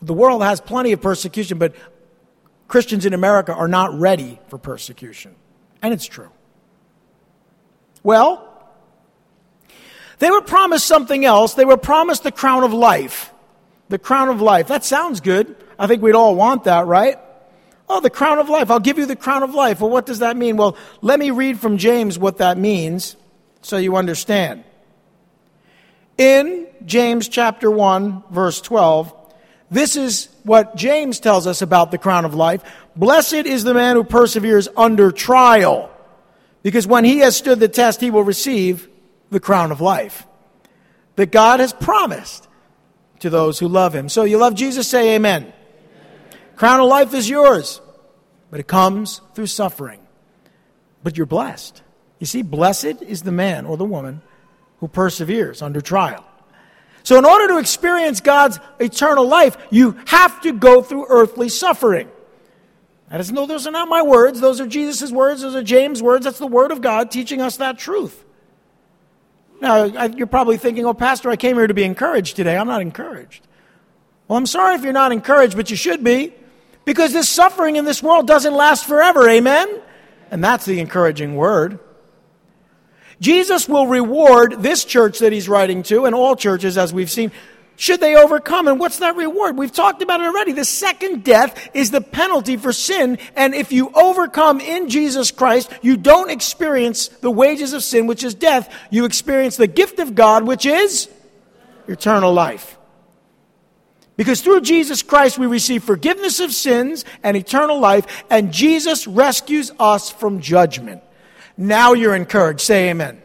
the 0.04 0.14
world 0.14 0.42
has 0.42 0.60
plenty 0.60 0.92
of 0.92 1.00
persecution, 1.00 1.58
but 1.58 1.74
Christians 2.68 3.06
in 3.06 3.14
America 3.14 3.54
are 3.54 3.68
not 3.68 3.98
ready 3.98 4.38
for 4.48 4.58
persecution. 4.58 5.34
And 5.84 5.92
it's 5.92 6.06
true. 6.06 6.30
Well, 8.02 8.48
they 10.18 10.30
were 10.30 10.40
promised 10.40 10.86
something 10.86 11.26
else. 11.26 11.52
They 11.52 11.66
were 11.66 11.76
promised 11.76 12.22
the 12.22 12.32
crown 12.32 12.64
of 12.64 12.72
life. 12.72 13.30
The 13.90 13.98
crown 13.98 14.30
of 14.30 14.40
life. 14.40 14.68
That 14.68 14.82
sounds 14.82 15.20
good. 15.20 15.54
I 15.78 15.86
think 15.86 16.00
we'd 16.00 16.14
all 16.14 16.36
want 16.36 16.64
that, 16.64 16.86
right? 16.86 17.18
Oh, 17.86 18.00
the 18.00 18.08
crown 18.08 18.38
of 18.38 18.48
life. 18.48 18.70
I'll 18.70 18.80
give 18.80 18.96
you 18.96 19.04
the 19.04 19.14
crown 19.14 19.42
of 19.42 19.54
life. 19.54 19.82
Well, 19.82 19.90
what 19.90 20.06
does 20.06 20.20
that 20.20 20.38
mean? 20.38 20.56
Well, 20.56 20.74
let 21.02 21.18
me 21.18 21.30
read 21.30 21.60
from 21.60 21.76
James 21.76 22.18
what 22.18 22.38
that 22.38 22.56
means 22.56 23.16
so 23.60 23.76
you 23.76 23.96
understand. 23.96 24.64
In 26.16 26.66
James 26.86 27.28
chapter 27.28 27.70
1, 27.70 28.22
verse 28.30 28.62
12, 28.62 29.14
this 29.74 29.96
is 29.96 30.28
what 30.44 30.76
James 30.76 31.20
tells 31.20 31.46
us 31.46 31.62
about 31.62 31.90
the 31.90 31.98
crown 31.98 32.24
of 32.24 32.34
life. 32.34 32.62
Blessed 32.96 33.34
is 33.34 33.64
the 33.64 33.74
man 33.74 33.96
who 33.96 34.04
perseveres 34.04 34.68
under 34.76 35.10
trial, 35.10 35.90
because 36.62 36.86
when 36.86 37.04
he 37.04 37.18
has 37.18 37.36
stood 37.36 37.60
the 37.60 37.68
test, 37.68 38.00
he 38.00 38.10
will 38.10 38.22
receive 38.22 38.88
the 39.30 39.40
crown 39.40 39.72
of 39.72 39.80
life 39.80 40.26
that 41.16 41.30
God 41.32 41.60
has 41.60 41.72
promised 41.72 42.48
to 43.20 43.30
those 43.30 43.58
who 43.58 43.68
love 43.68 43.94
him. 43.94 44.08
So 44.08 44.24
you 44.24 44.38
love 44.38 44.54
Jesus? 44.54 44.88
Say 44.88 45.14
amen. 45.16 45.52
Crown 46.56 46.80
of 46.80 46.86
life 46.86 47.14
is 47.14 47.28
yours, 47.28 47.80
but 48.50 48.60
it 48.60 48.66
comes 48.66 49.20
through 49.34 49.46
suffering. 49.46 50.00
But 51.02 51.16
you're 51.16 51.26
blessed. 51.26 51.82
You 52.18 52.26
see, 52.26 52.42
blessed 52.42 53.02
is 53.02 53.22
the 53.22 53.32
man 53.32 53.66
or 53.66 53.76
the 53.76 53.84
woman 53.84 54.22
who 54.78 54.88
perseveres 54.88 55.62
under 55.62 55.80
trial. 55.80 56.24
So, 57.04 57.18
in 57.18 57.24
order 57.26 57.48
to 57.48 57.58
experience 57.58 58.20
God's 58.20 58.58
eternal 58.80 59.28
life, 59.28 59.56
you 59.70 59.96
have 60.06 60.40
to 60.40 60.52
go 60.52 60.82
through 60.82 61.06
earthly 61.08 61.50
suffering. 61.50 62.10
That 63.10 63.20
is, 63.20 63.30
no, 63.30 63.46
those 63.46 63.66
are 63.66 63.70
not 63.70 63.88
my 63.88 64.02
words. 64.02 64.40
Those 64.40 64.60
are 64.60 64.66
Jesus' 64.66 65.12
words. 65.12 65.42
Those 65.42 65.54
are 65.54 65.62
James' 65.62 66.02
words. 66.02 66.24
That's 66.24 66.38
the 66.38 66.46
Word 66.46 66.72
of 66.72 66.80
God 66.80 67.10
teaching 67.10 67.42
us 67.42 67.58
that 67.58 67.78
truth. 67.78 68.24
Now, 69.60 69.84
you're 69.84 70.26
probably 70.26 70.56
thinking, 70.56 70.86
oh, 70.86 70.94
Pastor, 70.94 71.28
I 71.30 71.36
came 71.36 71.56
here 71.56 71.66
to 71.66 71.74
be 71.74 71.84
encouraged 71.84 72.36
today. 72.36 72.56
I'm 72.56 72.66
not 72.66 72.80
encouraged. 72.80 73.46
Well, 74.26 74.38
I'm 74.38 74.46
sorry 74.46 74.74
if 74.74 74.82
you're 74.82 74.94
not 74.94 75.12
encouraged, 75.12 75.56
but 75.56 75.70
you 75.70 75.76
should 75.76 76.02
be, 76.02 76.32
because 76.86 77.12
this 77.12 77.28
suffering 77.28 77.76
in 77.76 77.84
this 77.84 78.02
world 78.02 78.26
doesn't 78.26 78.54
last 78.54 78.86
forever. 78.86 79.28
Amen? 79.28 79.80
And 80.30 80.42
that's 80.42 80.64
the 80.64 80.80
encouraging 80.80 81.36
word. 81.36 81.78
Jesus 83.24 83.66
will 83.66 83.86
reward 83.86 84.56
this 84.58 84.84
church 84.84 85.20
that 85.20 85.32
he's 85.32 85.48
writing 85.48 85.82
to, 85.84 86.04
and 86.04 86.14
all 86.14 86.36
churches, 86.36 86.76
as 86.76 86.92
we've 86.92 87.10
seen, 87.10 87.32
should 87.74 87.98
they 87.98 88.16
overcome. 88.16 88.68
And 88.68 88.78
what's 88.78 88.98
that 88.98 89.16
reward? 89.16 89.56
We've 89.56 89.72
talked 89.72 90.02
about 90.02 90.20
it 90.20 90.26
already. 90.26 90.52
The 90.52 90.66
second 90.66 91.24
death 91.24 91.70
is 91.72 91.90
the 91.90 92.02
penalty 92.02 92.58
for 92.58 92.70
sin. 92.70 93.16
And 93.34 93.54
if 93.54 93.72
you 93.72 93.90
overcome 93.94 94.60
in 94.60 94.90
Jesus 94.90 95.30
Christ, 95.30 95.72
you 95.80 95.96
don't 95.96 96.30
experience 96.30 97.08
the 97.08 97.30
wages 97.30 97.72
of 97.72 97.82
sin, 97.82 98.06
which 98.06 98.24
is 98.24 98.34
death. 98.34 98.70
You 98.90 99.06
experience 99.06 99.56
the 99.56 99.68
gift 99.68 100.00
of 100.00 100.14
God, 100.14 100.46
which 100.46 100.66
is 100.66 101.08
eternal 101.88 102.34
life. 102.34 102.76
Because 104.18 104.42
through 104.42 104.60
Jesus 104.60 105.02
Christ, 105.02 105.38
we 105.38 105.46
receive 105.46 105.82
forgiveness 105.82 106.40
of 106.40 106.52
sins 106.52 107.06
and 107.22 107.38
eternal 107.38 107.80
life, 107.80 108.22
and 108.28 108.52
Jesus 108.52 109.06
rescues 109.06 109.72
us 109.78 110.10
from 110.10 110.40
judgment. 110.42 111.02
Now 111.56 111.92
you're 111.92 112.14
encouraged. 112.14 112.60
Say 112.60 112.90
amen. 112.90 113.20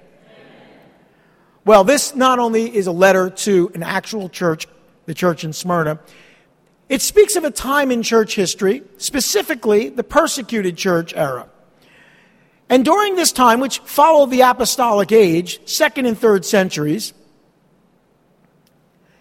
Well, 1.66 1.84
this 1.84 2.16
not 2.16 2.40
only 2.40 2.76
is 2.76 2.88
a 2.88 2.92
letter 2.92 3.30
to 3.30 3.72
an 3.76 3.84
actual 3.84 4.30
church, 4.30 4.68
the 5.06 5.14
church 5.14 5.44
in 5.44 5.54
Smyrna, 5.54 6.00
it 6.88 7.02
speaks 7.02 7.36
of 7.36 7.44
a 7.44 7.52
time 7.52 7.92
in 7.92 8.02
church 8.02 8.36
history, 8.36 8.82
specifically 8.98 9.90
the 9.90 10.04
persecuted 10.04 10.78
church 10.78 11.14
era. 11.16 11.48
And 12.70 12.86
during 12.86 13.16
this 13.16 13.32
time, 13.32 13.60
which 13.60 13.80
followed 13.80 14.32
the 14.32 14.42
apostolic 14.42 15.12
age, 15.12 15.60
second 15.68 16.06
and 16.06 16.18
third 16.18 16.46
centuries, 16.46 17.14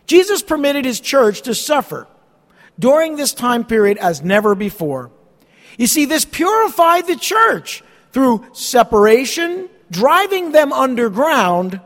Jesus 0.07 0.43
permitted 0.43 0.85
his 0.87 1.01
church 1.01 1.43
to 1.43 1.55
suffer 1.55 2.07
during 2.79 3.17
this 3.17 3.35
time 3.35 3.65
period 3.65 3.99
as 3.99 4.23
never 4.23 4.55
before. 4.55 5.11
You 5.77 5.87
see, 5.87 6.07
this 6.07 6.25
purified 6.25 7.07
the 7.07 7.17
church 7.17 7.83
through 8.13 8.45
separation, 8.53 9.69
driving 9.91 10.53
them 10.53 10.73
underground, 10.73 11.81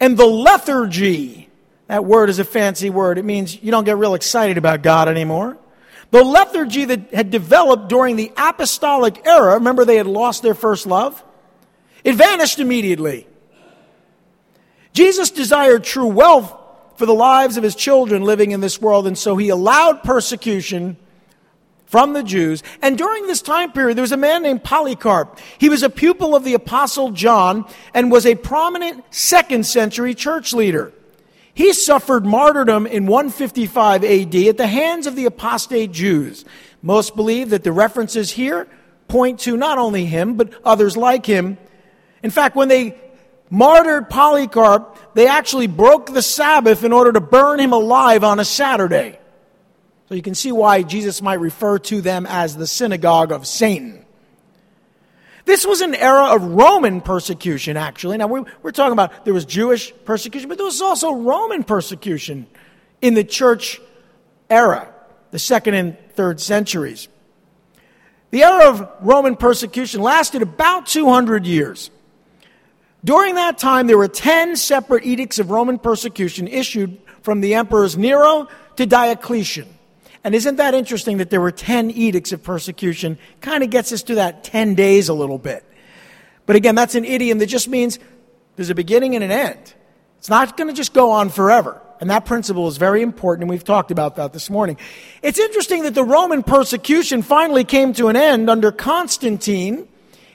and 0.00 0.16
the 0.16 0.26
lethargy. 0.26 1.48
That 1.86 2.04
word 2.04 2.30
is 2.30 2.38
a 2.38 2.44
fancy 2.44 2.90
word. 2.90 3.18
It 3.18 3.24
means 3.24 3.62
you 3.62 3.70
don't 3.70 3.84
get 3.84 3.98
real 3.98 4.14
excited 4.14 4.58
about 4.58 4.82
God 4.82 5.08
anymore. 5.08 5.58
The 6.10 6.22
lethargy 6.22 6.84
that 6.86 7.14
had 7.14 7.30
developed 7.30 7.88
during 7.88 8.16
the 8.16 8.32
apostolic 8.36 9.26
era, 9.26 9.54
remember 9.54 9.84
they 9.84 9.96
had 9.96 10.06
lost 10.06 10.42
their 10.42 10.54
first 10.54 10.86
love? 10.86 11.22
It 12.04 12.14
vanished 12.14 12.58
immediately. 12.58 13.26
Jesus 14.92 15.30
desired 15.30 15.84
true 15.84 16.06
wealth 16.08 16.54
for 16.96 17.06
the 17.06 17.14
lives 17.14 17.56
of 17.56 17.62
his 17.62 17.74
children 17.74 18.22
living 18.22 18.50
in 18.50 18.60
this 18.60 18.80
world, 18.80 19.06
and 19.06 19.16
so 19.16 19.36
he 19.36 19.48
allowed 19.48 20.02
persecution 20.02 20.96
from 21.92 22.14
the 22.14 22.22
Jews. 22.22 22.62
And 22.80 22.96
during 22.96 23.26
this 23.26 23.42
time 23.42 23.70
period, 23.70 23.98
there 23.98 24.02
was 24.02 24.12
a 24.12 24.16
man 24.16 24.42
named 24.42 24.64
Polycarp. 24.64 25.38
He 25.58 25.68
was 25.68 25.82
a 25.82 25.90
pupil 25.90 26.34
of 26.34 26.42
the 26.42 26.54
Apostle 26.54 27.10
John 27.10 27.66
and 27.92 28.10
was 28.10 28.24
a 28.24 28.34
prominent 28.34 29.04
second 29.10 29.66
century 29.66 30.14
church 30.14 30.54
leader. 30.54 30.90
He 31.52 31.74
suffered 31.74 32.24
martyrdom 32.24 32.86
in 32.86 33.04
155 33.04 34.04
AD 34.04 34.34
at 34.34 34.56
the 34.56 34.66
hands 34.66 35.06
of 35.06 35.16
the 35.16 35.26
apostate 35.26 35.92
Jews. 35.92 36.46
Most 36.80 37.14
believe 37.14 37.50
that 37.50 37.62
the 37.62 37.72
references 37.72 38.30
here 38.30 38.66
point 39.06 39.40
to 39.40 39.58
not 39.58 39.76
only 39.76 40.06
him, 40.06 40.38
but 40.38 40.54
others 40.64 40.96
like 40.96 41.26
him. 41.26 41.58
In 42.22 42.30
fact, 42.30 42.56
when 42.56 42.68
they 42.68 42.98
martyred 43.50 44.08
Polycarp, 44.08 44.96
they 45.12 45.26
actually 45.26 45.66
broke 45.66 46.06
the 46.06 46.22
Sabbath 46.22 46.84
in 46.84 46.92
order 46.94 47.12
to 47.12 47.20
burn 47.20 47.60
him 47.60 47.74
alive 47.74 48.24
on 48.24 48.40
a 48.40 48.46
Saturday. 48.46 49.18
So 50.12 50.16
you 50.16 50.20
can 50.20 50.34
see 50.34 50.52
why 50.52 50.82
Jesus 50.82 51.22
might 51.22 51.40
refer 51.40 51.78
to 51.78 52.02
them 52.02 52.26
as 52.26 52.54
the 52.54 52.66
synagogue 52.66 53.32
of 53.32 53.46
Satan. 53.46 54.04
This 55.46 55.64
was 55.64 55.80
an 55.80 55.94
era 55.94 56.34
of 56.34 56.42
Roman 56.42 57.00
persecution, 57.00 57.78
actually. 57.78 58.18
Now, 58.18 58.26
we're, 58.26 58.44
we're 58.62 58.72
talking 58.72 58.92
about 58.92 59.24
there 59.24 59.32
was 59.32 59.46
Jewish 59.46 59.90
persecution, 60.04 60.50
but 60.50 60.58
there 60.58 60.66
was 60.66 60.82
also 60.82 61.14
Roman 61.14 61.64
persecution 61.64 62.46
in 63.00 63.14
the 63.14 63.24
church 63.24 63.80
era, 64.50 64.92
the 65.30 65.38
second 65.38 65.76
and 65.76 65.96
third 66.10 66.42
centuries. 66.42 67.08
The 68.32 68.42
era 68.42 68.68
of 68.68 68.86
Roman 69.00 69.34
persecution 69.34 70.02
lasted 70.02 70.42
about 70.42 70.88
200 70.88 71.46
years. 71.46 71.90
During 73.02 73.36
that 73.36 73.56
time, 73.56 73.86
there 73.86 73.96
were 73.96 74.08
10 74.08 74.56
separate 74.56 75.06
edicts 75.06 75.38
of 75.38 75.50
Roman 75.50 75.78
persecution 75.78 76.48
issued 76.48 77.00
from 77.22 77.40
the 77.40 77.54
emperors 77.54 77.96
Nero 77.96 78.48
to 78.76 78.84
Diocletian. 78.84 79.78
And 80.24 80.34
isn't 80.34 80.56
that 80.56 80.74
interesting 80.74 81.18
that 81.18 81.30
there 81.30 81.40
were 81.40 81.50
10 81.50 81.90
edicts 81.90 82.32
of 82.32 82.42
persecution? 82.42 83.18
Kind 83.40 83.64
of 83.64 83.70
gets 83.70 83.92
us 83.92 84.02
to 84.04 84.16
that 84.16 84.44
10 84.44 84.74
days 84.74 85.08
a 85.08 85.14
little 85.14 85.38
bit. 85.38 85.64
But 86.46 86.56
again, 86.56 86.74
that's 86.74 86.94
an 86.94 87.04
idiom 87.04 87.38
that 87.38 87.46
just 87.46 87.68
means 87.68 87.98
there's 88.56 88.70
a 88.70 88.74
beginning 88.74 89.14
and 89.14 89.24
an 89.24 89.30
end. 89.30 89.74
It's 90.18 90.28
not 90.28 90.56
going 90.56 90.68
to 90.68 90.74
just 90.74 90.92
go 90.92 91.10
on 91.10 91.30
forever. 91.30 91.80
And 92.00 92.10
that 92.10 92.24
principle 92.24 92.66
is 92.66 92.78
very 92.78 93.00
important, 93.00 93.44
and 93.44 93.50
we've 93.50 93.62
talked 93.62 93.92
about 93.92 94.16
that 94.16 94.32
this 94.32 94.50
morning. 94.50 94.76
It's 95.22 95.38
interesting 95.38 95.84
that 95.84 95.94
the 95.94 96.02
Roman 96.02 96.42
persecution 96.42 97.22
finally 97.22 97.62
came 97.62 97.92
to 97.94 98.08
an 98.08 98.16
end 98.16 98.50
under 98.50 98.72
Constantine 98.72 99.86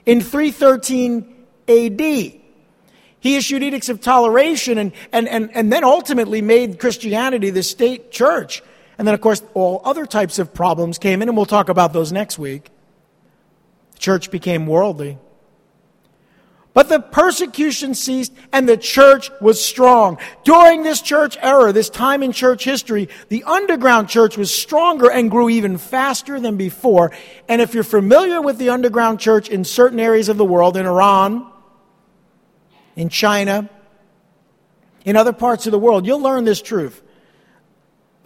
in 0.06 0.22
313 0.22 1.34
AD. 1.68 2.00
He 2.00 3.36
issued 3.36 3.62
edicts 3.62 3.90
of 3.90 4.00
toleration 4.00 4.78
and, 4.78 4.92
and, 5.12 5.28
and, 5.28 5.50
and 5.54 5.70
then 5.70 5.84
ultimately 5.84 6.40
made 6.40 6.78
Christianity 6.78 7.50
the 7.50 7.62
state 7.62 8.12
church. 8.12 8.62
And 8.98 9.06
then, 9.06 9.14
of 9.14 9.20
course, 9.20 9.42
all 9.54 9.80
other 9.84 10.04
types 10.04 10.38
of 10.38 10.52
problems 10.52 10.98
came 10.98 11.22
in, 11.22 11.28
and 11.28 11.36
we'll 11.36 11.46
talk 11.46 11.68
about 11.68 11.92
those 11.92 12.12
next 12.12 12.38
week. 12.38 12.70
The 13.92 13.98
church 13.98 14.30
became 14.30 14.66
worldly. 14.66 15.18
But 16.74 16.88
the 16.88 17.00
persecution 17.00 17.94
ceased 17.94 18.32
and 18.52 18.68
the 18.68 18.76
church 18.76 19.32
was 19.40 19.64
strong. 19.64 20.18
During 20.44 20.84
this 20.84 21.00
church 21.02 21.36
era, 21.42 21.72
this 21.72 21.90
time 21.90 22.22
in 22.22 22.30
church 22.30 22.62
history, 22.62 23.08
the 23.30 23.42
underground 23.42 24.08
church 24.08 24.36
was 24.36 24.54
stronger 24.54 25.10
and 25.10 25.28
grew 25.28 25.48
even 25.48 25.76
faster 25.76 26.38
than 26.38 26.56
before. 26.56 27.10
And 27.48 27.60
if 27.60 27.74
you're 27.74 27.82
familiar 27.82 28.40
with 28.40 28.58
the 28.58 28.68
underground 28.68 29.18
church 29.18 29.48
in 29.48 29.64
certain 29.64 29.98
areas 29.98 30.28
of 30.28 30.36
the 30.36 30.44
world, 30.44 30.76
in 30.76 30.86
Iran, 30.86 31.50
in 32.94 33.08
China, 33.08 33.68
in 35.04 35.16
other 35.16 35.32
parts 35.32 35.66
of 35.66 35.72
the 35.72 35.80
world, 35.80 36.06
you'll 36.06 36.22
learn 36.22 36.44
this 36.44 36.62
truth. 36.62 37.02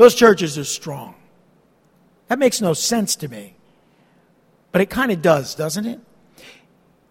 Those 0.02 0.16
churches 0.16 0.58
are 0.58 0.64
strong. 0.64 1.14
That 2.26 2.40
makes 2.40 2.60
no 2.60 2.74
sense 2.74 3.14
to 3.14 3.28
me. 3.28 3.54
But 4.72 4.80
it 4.80 4.90
kind 4.90 5.12
of 5.12 5.22
does, 5.22 5.54
doesn't 5.54 5.86
it? 5.86 6.00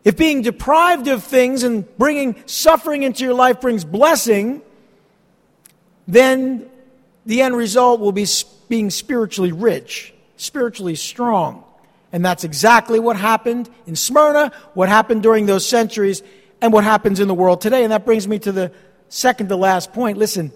If 0.04 0.17
being 0.17 0.41
deprived 0.41 1.08
of 1.08 1.23
things 1.23 1.63
and 1.63 1.88
bringing 1.97 2.36
suffering 2.47 3.04
into 3.04 3.23
your 3.23 3.34
life 3.34 3.62
brings 3.62 3.86
blessing, 3.86 4.62
then 6.06 6.69
the 7.25 7.41
end 7.41 7.56
result 7.56 8.01
will 8.01 8.12
be 8.12 8.27
being 8.67 8.89
spiritually 8.89 9.54
rich, 9.54 10.13
spiritually 10.36 10.95
strong. 10.95 11.63
And 12.11 12.26
that's 12.26 12.43
exactly 12.43 12.99
what 12.99 13.16
happened 13.16 13.70
in 13.88 13.95
Smyrna, 13.95 14.51
what 14.74 14.89
happened 14.89 15.24
during 15.24 15.45
those 15.45 15.66
centuries, 15.66 16.24
and 16.59 16.74
what 16.74 16.84
happens 16.84 17.22
in 17.22 17.30
the 17.30 17.34
world 17.34 17.61
today. 17.61 17.84
And 17.84 17.93
that 17.93 18.03
brings 18.03 18.28
me 18.28 18.38
to 18.39 18.51
the 18.51 18.74
second 19.07 19.47
to 19.47 19.55
last 19.55 19.93
point. 19.93 20.18
Listen, 20.18 20.51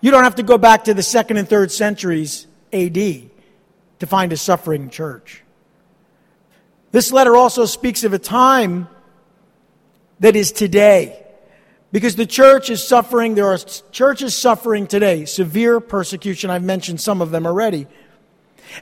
you 0.00 0.10
don't 0.10 0.24
have 0.24 0.36
to 0.36 0.42
go 0.42 0.58
back 0.58 0.84
to 0.84 0.94
the 0.94 1.02
second 1.02 1.36
and 1.36 1.48
third 1.48 1.70
centuries 1.70 2.46
AD 2.72 2.94
to 2.94 4.06
find 4.06 4.32
a 4.32 4.36
suffering 4.36 4.90
church. 4.90 5.42
This 6.92 7.12
letter 7.12 7.36
also 7.36 7.66
speaks 7.66 8.02
of 8.04 8.12
a 8.12 8.18
time 8.18 8.88
that 10.20 10.36
is 10.36 10.52
today. 10.52 11.24
Because 11.92 12.14
the 12.14 12.26
church 12.26 12.70
is 12.70 12.86
suffering, 12.86 13.34
there 13.34 13.46
are 13.46 13.58
churches 13.90 14.36
suffering 14.36 14.86
today, 14.86 15.24
severe 15.24 15.80
persecution. 15.80 16.48
I've 16.48 16.62
mentioned 16.62 17.00
some 17.00 17.20
of 17.20 17.30
them 17.30 17.46
already. 17.46 17.86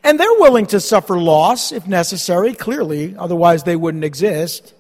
And 0.04 0.20
they're 0.20 0.38
willing 0.38 0.66
to 0.66 0.80
suffer 0.80 1.18
loss 1.18 1.72
if 1.72 1.86
necessary, 1.86 2.54
clearly, 2.54 3.16
otherwise 3.16 3.64
they 3.64 3.76
wouldn't 3.76 4.04
exist. 4.04 4.74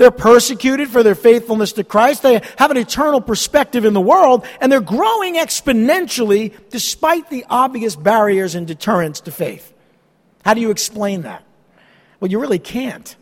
They're 0.00 0.10
persecuted 0.10 0.88
for 0.88 1.02
their 1.02 1.14
faithfulness 1.14 1.74
to 1.74 1.84
Christ. 1.84 2.22
They 2.22 2.40
have 2.56 2.70
an 2.70 2.78
eternal 2.78 3.20
perspective 3.20 3.84
in 3.84 3.92
the 3.92 4.00
world, 4.00 4.46
and 4.58 4.72
they're 4.72 4.80
growing 4.80 5.34
exponentially 5.34 6.54
despite 6.70 7.28
the 7.28 7.44
obvious 7.50 7.96
barriers 7.96 8.54
and 8.54 8.66
deterrents 8.66 9.20
to 9.20 9.30
faith. 9.30 9.74
How 10.42 10.54
do 10.54 10.62
you 10.62 10.70
explain 10.70 11.20
that? 11.22 11.44
Well, 12.18 12.30
you 12.30 12.40
really 12.40 12.58
can't. 12.58 13.14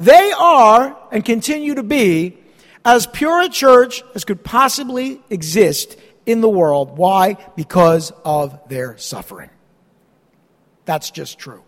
They 0.00 0.32
are 0.32 0.96
and 1.12 1.22
continue 1.22 1.74
to 1.74 1.82
be 1.82 2.38
as 2.82 3.06
pure 3.06 3.42
a 3.42 3.50
church 3.50 4.02
as 4.14 4.24
could 4.24 4.42
possibly 4.42 5.20
exist 5.28 5.98
in 6.24 6.40
the 6.40 6.48
world. 6.48 6.96
Why? 6.96 7.36
Because 7.54 8.14
of 8.24 8.58
their 8.70 8.96
suffering. 8.96 9.50
That's 10.86 11.10
just 11.10 11.38
true. 11.38 11.64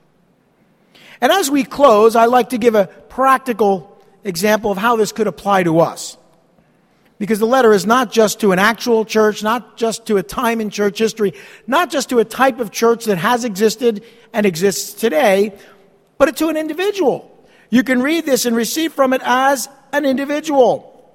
And 1.25 1.33
as 1.33 1.51
we 1.51 1.64
close, 1.64 2.16
I'd 2.16 2.27
like 2.27 2.51
to 2.51 2.59
give 2.59 2.75
a 2.75 2.87
practical 2.87 3.99
example 4.25 4.70
of 4.70 4.77
how 4.77 4.97
this 4.97 5.11
could 5.11 5.27
apply 5.27 5.62
to 5.62 5.81
us. 5.81 6.18
Because 7.18 7.39
the 7.39 7.47
letter 7.47 7.72
is 7.72 7.87
not 7.87 8.12
just 8.12 8.41
to 8.41 8.53
an 8.53 8.59
actual 8.59 9.07
church, 9.07 9.43
not 9.43 9.79
just 9.79 10.05
to 10.09 10.18
a 10.18 10.22
time 10.22 10.61
in 10.61 10.68
church 10.68 10.99
history, 10.99 11.33
not 11.66 11.91
just 11.91 12.11
to 12.11 12.18
a 12.18 12.27
type 12.27 12.61
of 12.61 12.70
church 12.70 13.07
that 13.07 13.16
has 13.16 13.47
existed 13.47 14.05
and 14.35 14.45
exists 14.45 14.93
today, 14.93 15.55
but 16.18 16.37
to 16.37 16.49
an 16.49 16.59
individual. 16.59 17.35
You 17.70 17.85
can 17.85 18.03
read 18.03 18.27
this 18.27 18.45
and 18.45 18.55
receive 18.55 18.93
from 18.93 19.14
it 19.14 19.22
as 19.25 19.66
an 19.95 20.05
individual. 20.05 21.11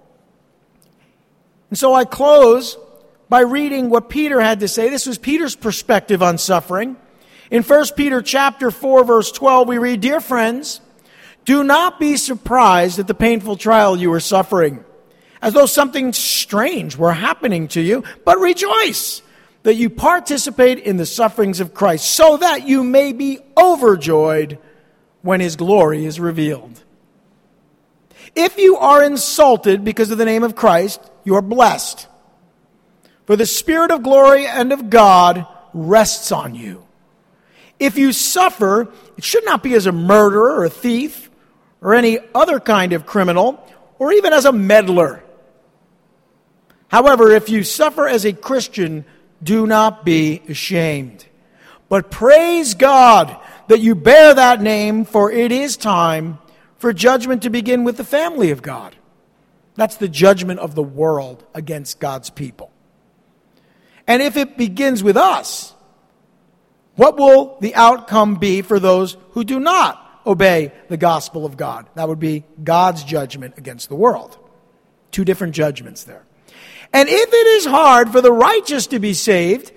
And 1.70 1.78
so 1.78 1.93
I 1.93 2.05
close 2.05 2.80
by 3.30 3.41
reading 3.41 3.91
what 3.91 4.10
Peter 4.10 4.41
had 4.41 4.62
to 4.62 4.68
say. 4.68 4.89
This 4.89 5.05
was 5.05 5.20
Peter's 5.20 5.55
perspective 5.55 6.24
on 6.24 6.39
suffering. 6.39 6.97
In 7.51 7.63
1 7.63 7.85
Peter 7.95 8.21
chapter 8.21 8.69
4 8.69 9.03
verse 9.03 9.31
12 9.31 9.67
we 9.67 9.77
read, 9.77 10.01
"Dear 10.01 10.21
friends, 10.21 10.81
do 11.45 11.63
not 11.63 11.99
be 11.99 12.15
surprised 12.15 12.99
at 12.99 13.07
the 13.07 13.13
painful 13.13 13.55
trial 13.55 13.97
you 13.97 14.13
are 14.13 14.19
suffering, 14.19 14.83
as 15.41 15.53
though 15.53 15.65
something 15.65 16.13
strange 16.13 16.95
were 16.95 17.13
happening 17.13 17.67
to 17.69 17.81
you, 17.81 18.03
but 18.23 18.39
rejoice 18.39 19.21
that 19.63 19.75
you 19.75 19.89
participate 19.89 20.79
in 20.79 20.97
the 20.97 21.05
sufferings 21.05 21.59
of 21.59 21.73
Christ, 21.73 22.11
so 22.11 22.37
that 22.37 22.67
you 22.67 22.83
may 22.83 23.13
be 23.13 23.39
overjoyed 23.57 24.59
when 25.21 25.39
his 25.39 25.55
glory 25.55 26.05
is 26.05 26.19
revealed." 26.19 26.83
If 28.35 28.59
you 28.59 28.77
are 28.77 29.03
insulted 29.03 29.83
because 29.83 30.11
of 30.11 30.19
the 30.19 30.25
name 30.25 30.43
of 30.43 30.55
Christ, 30.55 31.01
you 31.23 31.35
are 31.35 31.41
blessed. 31.41 32.05
For 33.25 33.35
the 33.35 33.47
Spirit 33.47 33.89
of 33.89 34.03
glory 34.03 34.45
and 34.45 34.71
of 34.71 34.91
God 34.91 35.47
rests 35.73 36.31
on 36.31 36.53
you. 36.53 36.83
If 37.80 37.97
you 37.97 38.11
suffer, 38.11 38.89
it 39.17 39.23
should 39.23 39.45
not 39.45 39.63
be 39.63 39.73
as 39.73 39.86
a 39.86 39.91
murderer 39.91 40.55
or 40.55 40.65
a 40.65 40.69
thief 40.69 41.30
or 41.82 41.95
any 41.95 42.19
other 42.36 42.59
kind 42.59 42.93
of 42.93 43.05
criminal 43.05 43.65
or 43.97 44.11
even 44.13 44.34
as 44.34 44.45
a 44.45 44.51
meddler. 44.51 45.23
However, 46.89 47.32
if 47.32 47.49
you 47.49 47.63
suffer 47.63 48.07
as 48.07 48.25
a 48.25 48.34
Christian, 48.34 49.05
do 49.41 49.65
not 49.65 50.03
be 50.03 50.41
ashamed. 50.49 51.25
But 51.88 52.11
praise 52.11 52.73
God 52.73 53.38
that 53.67 53.80
you 53.80 53.95
bear 53.95 54.34
that 54.34 54.61
name, 54.61 55.05
for 55.05 55.32
it 55.32 55.51
is 55.51 55.77
time 55.77 56.39
for 56.77 56.91
judgment 56.93 57.43
to 57.43 57.49
begin 57.49 57.84
with 57.84 57.97
the 57.97 58.03
family 58.03 58.51
of 58.51 58.61
God. 58.61 58.95
That's 59.75 59.97
the 59.97 60.07
judgment 60.07 60.59
of 60.59 60.75
the 60.75 60.84
world 60.84 61.45
against 61.53 61.99
God's 61.99 62.30
people. 62.30 62.71
And 64.07 64.21
if 64.21 64.36
it 64.36 64.57
begins 64.57 65.03
with 65.03 65.15
us, 65.15 65.73
what 66.99 67.17
will 67.17 67.57
the 67.61 67.75
outcome 67.75 68.35
be 68.35 68.61
for 68.61 68.77
those 68.77 69.15
who 69.31 69.45
do 69.45 69.57
not 69.57 70.21
obey 70.25 70.73
the 70.89 70.97
gospel 70.97 71.45
of 71.45 71.55
God? 71.55 71.87
That 71.95 72.09
would 72.09 72.19
be 72.19 72.43
God's 72.61 73.05
judgment 73.05 73.53
against 73.57 73.87
the 73.87 73.95
world. 73.95 74.37
Two 75.09 75.23
different 75.23 75.55
judgments 75.55 76.03
there. 76.03 76.25
And 76.91 77.07
if 77.07 77.29
it 77.31 77.47
is 77.47 77.65
hard 77.65 78.11
for 78.11 78.19
the 78.19 78.33
righteous 78.33 78.87
to 78.87 78.99
be 78.99 79.13
saved, 79.13 79.71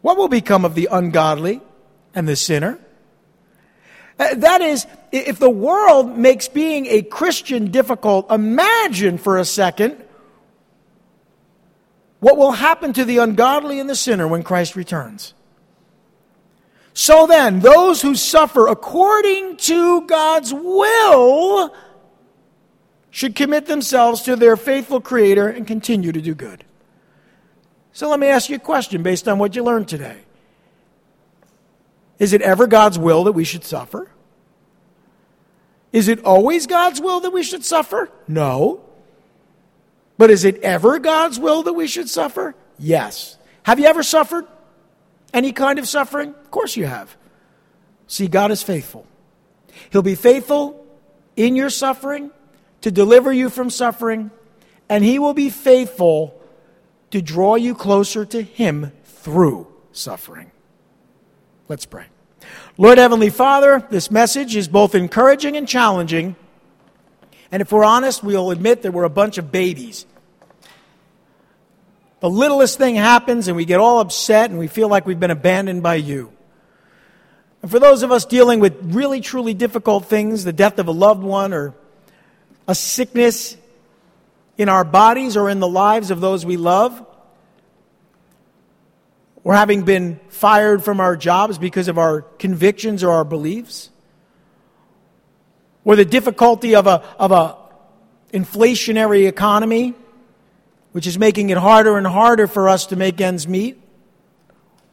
what 0.00 0.16
will 0.16 0.28
become 0.28 0.64
of 0.64 0.74
the 0.74 0.88
ungodly 0.90 1.60
and 2.14 2.26
the 2.26 2.36
sinner? 2.36 2.78
Uh, 4.18 4.36
that 4.36 4.62
is, 4.62 4.86
if 5.12 5.38
the 5.38 5.50
world 5.50 6.16
makes 6.16 6.48
being 6.48 6.86
a 6.86 7.02
Christian 7.02 7.70
difficult, 7.70 8.32
imagine 8.32 9.18
for 9.18 9.36
a 9.36 9.44
second 9.44 10.02
what 12.20 12.38
will 12.38 12.52
happen 12.52 12.94
to 12.94 13.04
the 13.04 13.18
ungodly 13.18 13.78
and 13.78 13.90
the 13.90 13.94
sinner 13.94 14.26
when 14.26 14.42
Christ 14.42 14.74
returns. 14.74 15.34
So 17.00 17.26
then, 17.26 17.60
those 17.60 18.02
who 18.02 18.14
suffer 18.14 18.66
according 18.66 19.56
to 19.56 20.02
God's 20.02 20.52
will 20.52 21.74
should 23.08 23.34
commit 23.34 23.64
themselves 23.64 24.20
to 24.24 24.36
their 24.36 24.54
faithful 24.54 25.00
Creator 25.00 25.48
and 25.48 25.66
continue 25.66 26.12
to 26.12 26.20
do 26.20 26.34
good. 26.34 26.62
So 27.94 28.10
let 28.10 28.20
me 28.20 28.26
ask 28.26 28.50
you 28.50 28.56
a 28.56 28.58
question 28.58 29.02
based 29.02 29.28
on 29.28 29.38
what 29.38 29.56
you 29.56 29.64
learned 29.64 29.88
today. 29.88 30.18
Is 32.18 32.34
it 32.34 32.42
ever 32.42 32.66
God's 32.66 32.98
will 32.98 33.24
that 33.24 33.32
we 33.32 33.44
should 33.44 33.64
suffer? 33.64 34.10
Is 35.94 36.06
it 36.06 36.22
always 36.22 36.66
God's 36.66 37.00
will 37.00 37.20
that 37.20 37.30
we 37.30 37.42
should 37.42 37.64
suffer? 37.64 38.10
No. 38.28 38.84
But 40.18 40.28
is 40.28 40.44
it 40.44 40.58
ever 40.58 40.98
God's 40.98 41.38
will 41.38 41.62
that 41.62 41.72
we 41.72 41.86
should 41.86 42.10
suffer? 42.10 42.54
Yes. 42.78 43.38
Have 43.62 43.80
you 43.80 43.86
ever 43.86 44.02
suffered? 44.02 44.46
Any 45.32 45.52
kind 45.52 45.78
of 45.78 45.88
suffering? 45.88 46.30
Of 46.30 46.50
course 46.50 46.76
you 46.76 46.86
have. 46.86 47.16
See, 48.06 48.26
God 48.26 48.50
is 48.50 48.62
faithful. 48.62 49.06
He'll 49.90 50.02
be 50.02 50.16
faithful 50.16 50.86
in 51.36 51.56
your 51.56 51.70
suffering 51.70 52.30
to 52.80 52.90
deliver 52.90 53.32
you 53.32 53.48
from 53.50 53.70
suffering, 53.70 54.30
and 54.88 55.04
He 55.04 55.18
will 55.18 55.34
be 55.34 55.50
faithful 55.50 56.40
to 57.10 57.22
draw 57.22 57.54
you 57.54 57.74
closer 57.74 58.24
to 58.24 58.42
Him 58.42 58.92
through 59.04 59.66
suffering. 59.92 60.50
Let's 61.68 61.86
pray. 61.86 62.06
Lord 62.76 62.98
Heavenly 62.98 63.30
Father, 63.30 63.86
this 63.90 64.10
message 64.10 64.56
is 64.56 64.66
both 64.66 64.94
encouraging 64.94 65.56
and 65.56 65.68
challenging. 65.68 66.34
And 67.52 67.62
if 67.62 67.70
we're 67.70 67.84
honest, 67.84 68.24
we'll 68.24 68.50
admit 68.50 68.82
that 68.82 68.92
we're 68.92 69.04
a 69.04 69.10
bunch 69.10 69.38
of 69.38 69.52
babies. 69.52 70.06
The 72.20 72.30
littlest 72.30 72.78
thing 72.78 72.94
happens 72.94 73.48
and 73.48 73.56
we 73.56 73.64
get 73.64 73.80
all 73.80 74.00
upset 74.00 74.50
and 74.50 74.58
we 74.58 74.66
feel 74.66 74.88
like 74.88 75.06
we've 75.06 75.18
been 75.18 75.30
abandoned 75.30 75.82
by 75.82 75.96
you. 75.96 76.32
And 77.62 77.70
for 77.70 77.78
those 77.78 78.02
of 78.02 78.12
us 78.12 78.24
dealing 78.24 78.60
with 78.60 78.76
really, 78.82 79.20
truly 79.20 79.54
difficult 79.54 80.06
things, 80.06 80.44
the 80.44 80.52
death 80.52 80.78
of 80.78 80.88
a 80.88 80.92
loved 80.92 81.22
one 81.22 81.52
or 81.52 81.74
a 82.68 82.74
sickness 82.74 83.56
in 84.56 84.68
our 84.68 84.84
bodies 84.84 85.36
or 85.36 85.48
in 85.48 85.60
the 85.60 85.68
lives 85.68 86.10
of 86.10 86.20
those 86.20 86.44
we 86.44 86.56
love, 86.56 87.06
or 89.42 89.54
having 89.54 89.82
been 89.82 90.20
fired 90.28 90.84
from 90.84 91.00
our 91.00 91.16
jobs 91.16 91.56
because 91.56 91.88
of 91.88 91.96
our 91.96 92.20
convictions 92.20 93.02
or 93.02 93.10
our 93.10 93.24
beliefs, 93.24 93.90
or 95.84 95.96
the 95.96 96.04
difficulty 96.04 96.74
of 96.74 96.86
a, 96.86 97.02
of 97.18 97.32
a 97.32 97.56
inflationary 98.34 99.26
economy, 99.26 99.94
which 100.92 101.06
is 101.06 101.18
making 101.18 101.50
it 101.50 101.56
harder 101.56 101.96
and 101.96 102.06
harder 102.06 102.46
for 102.46 102.68
us 102.68 102.86
to 102.86 102.96
make 102.96 103.20
ends 103.20 103.46
meet, 103.46 103.80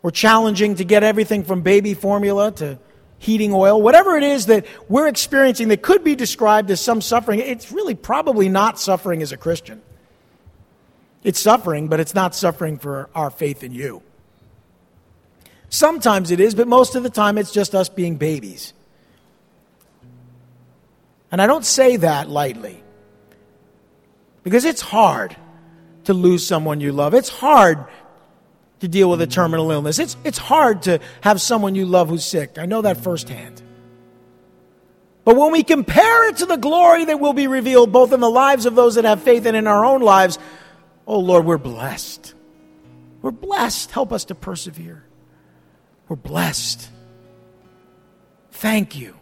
We're 0.02 0.12
challenging 0.12 0.76
to 0.76 0.84
get 0.84 1.04
everything 1.04 1.43
from 1.43 1.62
baby 1.62 1.93
formula 1.93 2.52
to 2.54 2.80
heating 3.20 3.54
oil, 3.54 3.82
whatever 3.82 4.16
it 4.16 4.24
is 4.24 4.45
that 4.45 4.66
we're 4.88 5.08
experiencing 5.08 5.70
that 5.70 5.82
could 5.82 6.04
be 6.04 6.16
described 6.16 6.70
as 6.70 6.80
some 6.80 7.02
suffering, 7.02 7.39
it's 7.39 7.72
really 7.72 7.95
probably 7.95 8.48
not 8.48 8.80
suffering 8.80 9.22
as 9.22 9.32
a 9.32 9.38
Christian. 9.38 9.82
It's 11.24 11.39
suffering, 11.39 11.88
but 11.88 12.00
it's 12.00 12.14
not 12.14 12.36
suffering 12.36 12.78
for 12.78 13.10
our 13.16 13.30
faith 13.30 13.64
in 13.64 13.74
you. 13.74 14.04
Sometimes 15.70 16.32
it 16.32 16.39
is, 16.39 16.56
but 16.56 16.68
most 16.68 16.95
of 16.95 17.04
the 17.04 17.10
time 17.10 17.38
it's 17.38 17.52
just 17.52 17.76
us 17.76 17.89
being 17.89 18.16
babies. 18.16 18.74
And 21.32 21.41
I 21.41 21.48
don't 21.48 21.66
say 21.66 21.98
that 21.98 22.30
lightly 22.30 22.82
because 24.43 24.64
it's 24.64 24.80
hard 24.80 25.36
to 26.08 26.14
lose 26.14 26.45
someone 26.45 26.80
you 26.80 26.93
love. 26.93 27.14
It's 27.14 27.30
hard 27.30 27.86
to 28.80 28.88
deal 28.88 29.10
with 29.10 29.22
a 29.22 29.28
terminal 29.28 29.72
illness. 29.72 29.99
It's, 29.99 30.16
it's 30.24 30.38
hard 30.38 30.84
to 30.84 30.99
have 31.22 31.41
someone 31.41 31.76
you 31.76 31.86
love 31.86 32.10
who's 32.10 32.24
sick. 32.24 32.58
I 32.58 32.66
know 32.66 32.82
that 32.82 32.97
firsthand. 32.97 33.62
But 35.26 35.36
when 35.36 35.51
we 35.51 35.64
compare 35.64 36.30
it 36.30 36.38
to 36.38 36.45
the 36.45 36.55
glory 36.55 37.05
that 37.05 37.20
will 37.20 37.34
be 37.34 37.47
revealed 37.47 37.91
both 37.91 38.14
in 38.14 38.22
the 38.22 38.30
lives 38.30 38.66
of 38.66 38.76
those 38.76 38.95
that 38.95 39.03
have 39.03 39.22
faith 39.22 39.45
and 39.45 39.58
in 39.58 39.68
our 39.68 39.84
own 39.84 40.01
lives, 40.01 40.39
oh 41.05 41.20
Lord, 41.20 41.45
we're 41.45 41.58
blessed. 41.58 42.34
We're 43.22 43.32
blessed. 43.32 43.91
Help 43.91 44.14
us 44.14 44.26
to 44.26 44.36
persevere. 44.36 45.03
We're 46.08 46.16
blessed. 46.16 46.89
Thank 48.51 48.95
you. 48.95 49.16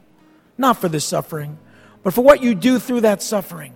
Not 0.57 0.77
for 0.77 0.87
the 0.87 0.99
suffering, 0.99 1.57
but 2.03 2.13
for 2.13 2.21
what 2.21 2.43
you 2.43 2.53
do 2.53 2.77
through 2.77 3.01
that 3.01 3.23
suffering. 3.23 3.73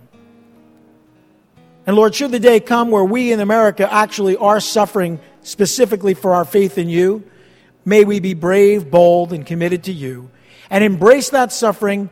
And 1.86 1.96
Lord, 1.96 2.14
should 2.14 2.30
the 2.30 2.40
day 2.40 2.60
come 2.60 2.90
where 2.90 3.04
we 3.04 3.32
in 3.32 3.40
America 3.40 3.90
actually 3.92 4.36
are 4.36 4.60
suffering 4.60 5.18
specifically 5.42 6.14
for 6.14 6.34
our 6.34 6.44
faith 6.44 6.78
in 6.78 6.88
you, 6.88 7.24
may 7.84 8.04
we 8.04 8.20
be 8.20 8.34
brave, 8.34 8.90
bold, 8.90 9.32
and 9.32 9.46
committed 9.46 9.84
to 9.84 9.92
you 9.92 10.30
and 10.68 10.84
embrace 10.84 11.30
that 11.30 11.52
suffering 11.52 12.10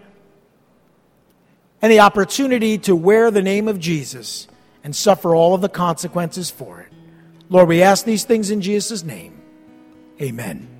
and 1.81 1.93
the 1.93 2.01
opportunity 2.01 2.79
to 2.79 2.97
wear 2.97 3.31
the 3.31 3.43
name 3.43 3.69
of 3.69 3.79
Jesus 3.79 4.49
and 4.83 4.95
suffer 4.95 5.35
all 5.35 5.55
of 5.55 5.61
the 5.61 5.69
consequences 5.69 6.51
for 6.51 6.81
it. 6.81 6.93
Lord, 7.49 7.69
we 7.69 7.83
ask 7.83 8.05
these 8.05 8.25
things 8.25 8.51
in 8.51 8.61
Jesus' 8.61 9.05
name. 9.05 9.41
Amen. 10.21 10.78